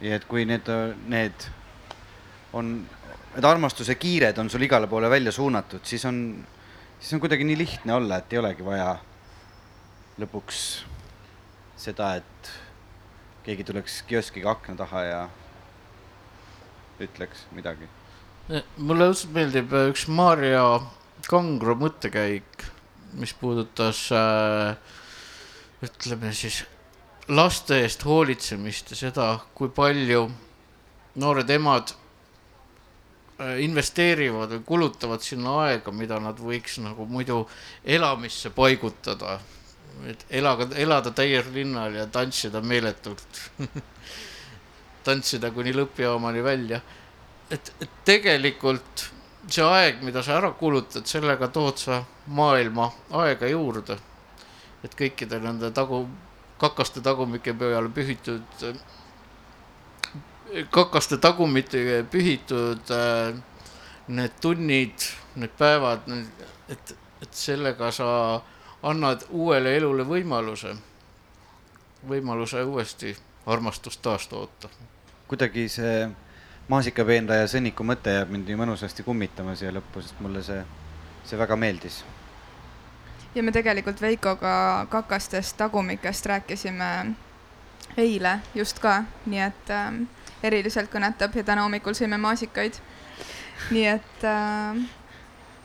[0.01, 0.69] ja et kui need,
[1.09, 1.49] need
[2.53, 2.87] on,
[3.35, 6.47] need armastuse kiired on sul igale poole välja suunatud, siis on,
[7.01, 8.95] siis on kuidagi nii lihtne olla, et ei olegi vaja
[10.19, 10.63] lõpuks
[11.79, 12.51] seda, et
[13.47, 15.21] keegi tuleks kioskiga akna taha ja
[17.01, 17.87] ütleks midagi.
[18.77, 20.65] mulle õudselt meeldib äh, üks Maarja
[21.29, 22.65] Kangro mõttekäik,
[23.21, 24.75] mis puudutas äh,
[25.85, 26.65] ütleme siis
[27.29, 30.27] laste eest hoolitsemist ja seda, kui palju
[31.21, 31.93] noored emad
[33.39, 37.45] investeerivad või kulutavad sinna aega, mida nad võiks nagu muidu
[37.85, 39.39] elamisse paigutada
[40.07, 43.41] et elaga, elada täies linnal ja tantsida meeletult
[45.07, 46.81] tantsida kuni lõppjaamani välja.
[47.51, 49.09] et, et tegelikult
[49.49, 52.91] see aeg, mida sa ära kulutad, sellega tood sa maailma
[53.23, 53.99] aega juurde.
[54.85, 56.05] et kõikide nende tagu,
[56.61, 58.45] kakaste tagumike peale pühitud,
[60.71, 62.93] kakaste tagumite pühitud
[64.09, 66.07] need tunnid, need päevad,
[66.69, 68.09] et, et sellega sa
[68.83, 70.75] annad uuele elule võimaluse,
[72.09, 74.69] võimaluse uuesti armastust taastoota.
[75.29, 76.09] kuidagi see
[76.69, 80.63] maasikapeenra ja sõnniku mõte jääb mind nii mõnusasti kummitama siia lõppu, sest mulle see,
[81.25, 82.05] see väga meeldis.
[83.35, 87.15] ja me tegelikult Veikoga kakastest tagumikest rääkisime
[87.97, 89.93] eile just ka, nii et äh,
[90.43, 92.79] eriliselt kõnetab ja täna hommikul sõime maasikaid.
[93.71, 94.77] nii et äh,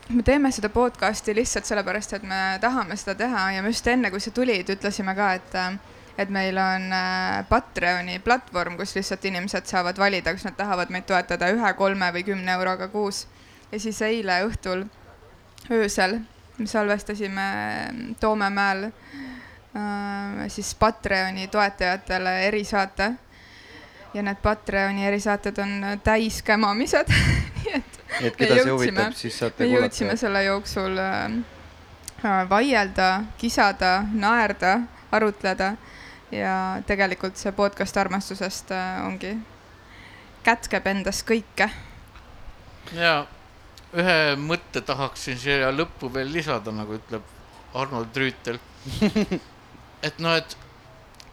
[0.08, 4.10] me teeme seda podcast'i lihtsalt sellepärast, et me tahame seda teha ja me just enne,
[4.10, 5.60] kui sa tulid, ütlesime ka, et
[6.18, 11.08] et meil on äh, Patreoni platvorm, kus lihtsalt inimesed saavad valida, kas nad tahavad meid
[11.08, 13.26] toetada ühe, kolme või kümne euroga kuus.
[13.72, 14.84] ja siis eile õhtul,
[15.70, 16.20] öösel,
[16.58, 17.48] me salvestasime
[18.20, 23.14] Toomemäel äh, siis Patreoni toetajatele erisaate.
[24.14, 27.10] Ja need Patreoni erisaated on täis kämamised
[27.64, 29.72] nii et et keda see huvitab, siis saate kuulata.
[29.72, 31.24] me jõudsime selle jooksul äh,
[32.22, 33.08] äh, vaielda,
[33.40, 34.76] kisada, naerda,
[35.14, 35.74] arutleda
[36.34, 36.56] ja
[36.86, 39.34] tegelikult see podcast armastusest äh, ongi,
[40.46, 41.70] kätkeb endas kõike.
[42.94, 43.16] ja
[43.94, 47.32] ühe mõtte tahaksin siia lõppu veel lisada, nagu ütleb
[47.74, 48.60] Arnold Rüütel
[50.06, 50.56] et noh, et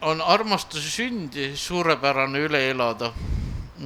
[0.01, 3.13] on armastuse sündi suurepärane üle elada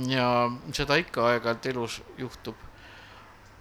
[0.07, 2.55] ja seda ikka aeg-ajalt elus juhtub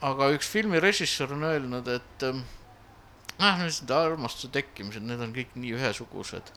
[0.04, 2.24] aga üks filmi režissöör on öelnud, et
[3.38, 6.52] ah, need armastuse tekkimised, need on kõik nii ühesugused.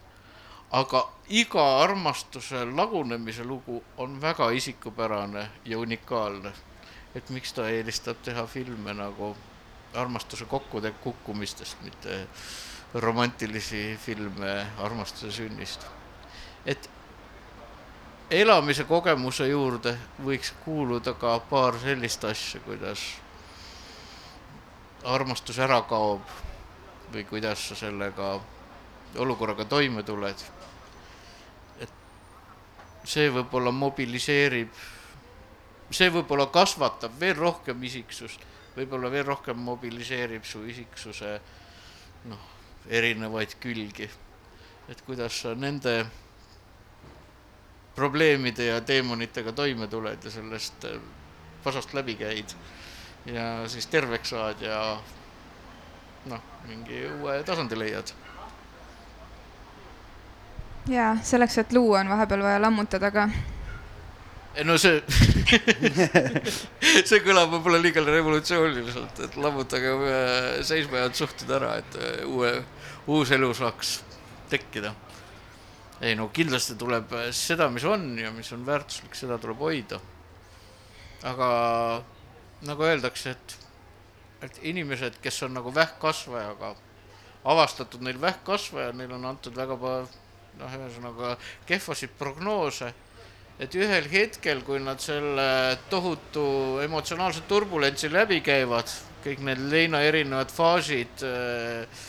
[0.77, 0.99] aga
[1.31, 6.51] iga armastuse lagunemise lugu on väga isikupärane ja unikaalne.
[7.15, 9.35] et miks ta eelistab teha filme nagu
[9.93, 12.27] armastuse kokkude kukkumistest, mitte
[12.93, 15.85] romantilisi filme armastuse sünnist.
[16.65, 16.89] et
[18.31, 23.03] elamise kogemuse juurde võiks kuuluda ka paar sellist asja, kuidas
[25.03, 26.21] armastus ära kaob
[27.13, 28.39] või kuidas sa sellega
[29.15, 30.43] olukorraga toime tuled.
[31.79, 31.89] et
[33.03, 34.71] see võib-olla mobiliseerib,
[35.91, 38.43] see võib-olla kasvatab veel rohkem isiksust,
[38.75, 41.39] võib-olla veel rohkem mobiliseerib su isiksuse
[42.25, 42.56] noh,
[42.89, 44.09] erinevaid külgi.
[44.89, 46.05] et kuidas sa nende
[47.95, 50.85] probleemide ja teemonitega toime tuled ja sellest
[51.63, 52.53] pasast läbi käid
[53.25, 54.99] ja siis terveks saad ja
[56.25, 58.13] noh, mingi uue tasandi leiad.
[60.87, 63.29] ja selleks, et luua, on vahepeal vaja lammutada ka.
[64.63, 65.01] no see
[67.09, 69.91] see kõlab võib-olla liiga revolutsiooniliselt, et lammutage
[70.65, 72.53] seisma jäänud suhted ära, et äh, uue,
[73.07, 73.99] uus elu saaks
[74.49, 74.93] tekkida.
[76.01, 79.99] ei no kindlasti tuleb seda, mis on ja mis on väärtuslik, seda tuleb hoida.
[81.23, 81.47] aga
[82.65, 83.57] nagu öeldakse, et,
[84.41, 86.75] et inimesed, kes on nagu vähkkasvajaga,
[87.45, 91.35] avastatud neil vähkkasvaja, neil on antud väga noh, ühesõnaga
[91.69, 92.93] kehvasid prognoose,
[93.59, 98.91] et ühel hetkel, kui nad selle tohutu emotsionaalse turbulentsi läbi käivad,
[99.25, 102.03] kõik need leina erinevad faasid äh,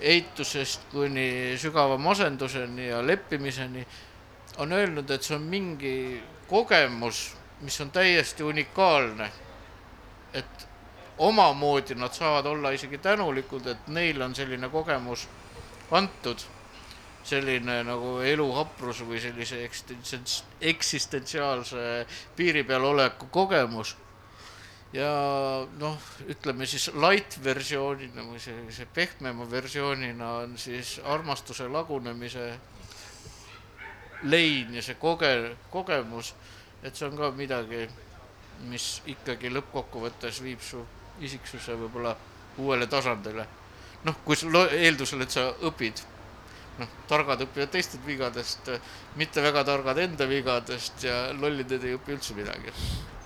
[0.00, 3.84] eitusest kuni sügava masenduseni ja leppimiseni,
[4.58, 5.98] on öelnud, et see on mingi
[6.48, 7.28] kogemus,
[7.60, 9.28] mis on täiesti unikaalne
[10.34, 10.68] et
[11.18, 15.28] omamoodi nad saavad olla isegi tänulikud, et neil on selline kogemus
[15.90, 16.38] antud.
[17.24, 19.60] Selline nagu eluhaprus või sellise
[20.60, 23.96] eksistentsiaalse piiri peal oleku kogemus.
[24.92, 25.08] ja
[25.78, 25.98] noh,
[26.32, 32.58] ütleme siis light versioonina või sellise pehmema versioonina on siis armastuse lagunemise
[34.22, 36.34] lein ja see koge-, kogemus,
[36.82, 37.84] et see on ka midagi,
[38.70, 40.80] mis ikkagi lõppkokkuvõttes viib su
[41.20, 42.16] isiksuse võib-olla
[42.58, 43.46] uuele tasandile.
[44.04, 44.36] noh, kui
[44.72, 46.00] eeldusel, et sa õpid
[46.78, 48.70] noh, targad õpivad teistest vigadest,
[49.18, 52.74] mitte väga targad enda vigadest ja lollided ei õpi üldse midagi.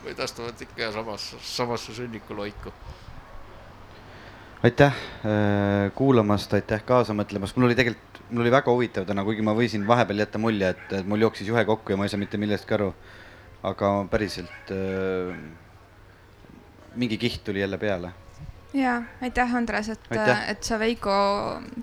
[0.02, 2.72] vaid astuvad ikka samasse, samasse sõnnikulaiku.
[4.62, 4.94] aitäh
[5.26, 9.54] äh, kuulamast, aitäh kaasa mõtlemast, mul oli tegelikult, mul oli väga huvitav täna, kuigi ma
[9.54, 12.40] võisin vahepeal jätta mulje, et, et mul jooksis juhe kokku ja ma ei saa mitte
[12.40, 12.94] millestki aru.
[13.62, 15.36] aga päriselt äh,
[16.94, 18.21] mingi kiht tuli jälle peale
[18.74, 20.08] ja aitäh, Andres, et,
[20.48, 21.12] et sa Veiko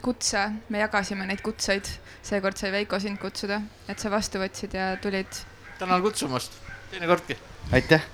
[0.02, 1.90] kutse, me jagasime neid kutseid,
[2.26, 5.44] seekord sai Veiko sind kutsuda, et sa vastu võtsid ja tulid.
[5.80, 6.58] tänan kutsumast,
[6.92, 7.38] teinekordki.
[7.72, 8.06] aitäh.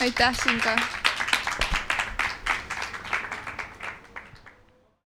[0.00, 0.76] aitäh sind ka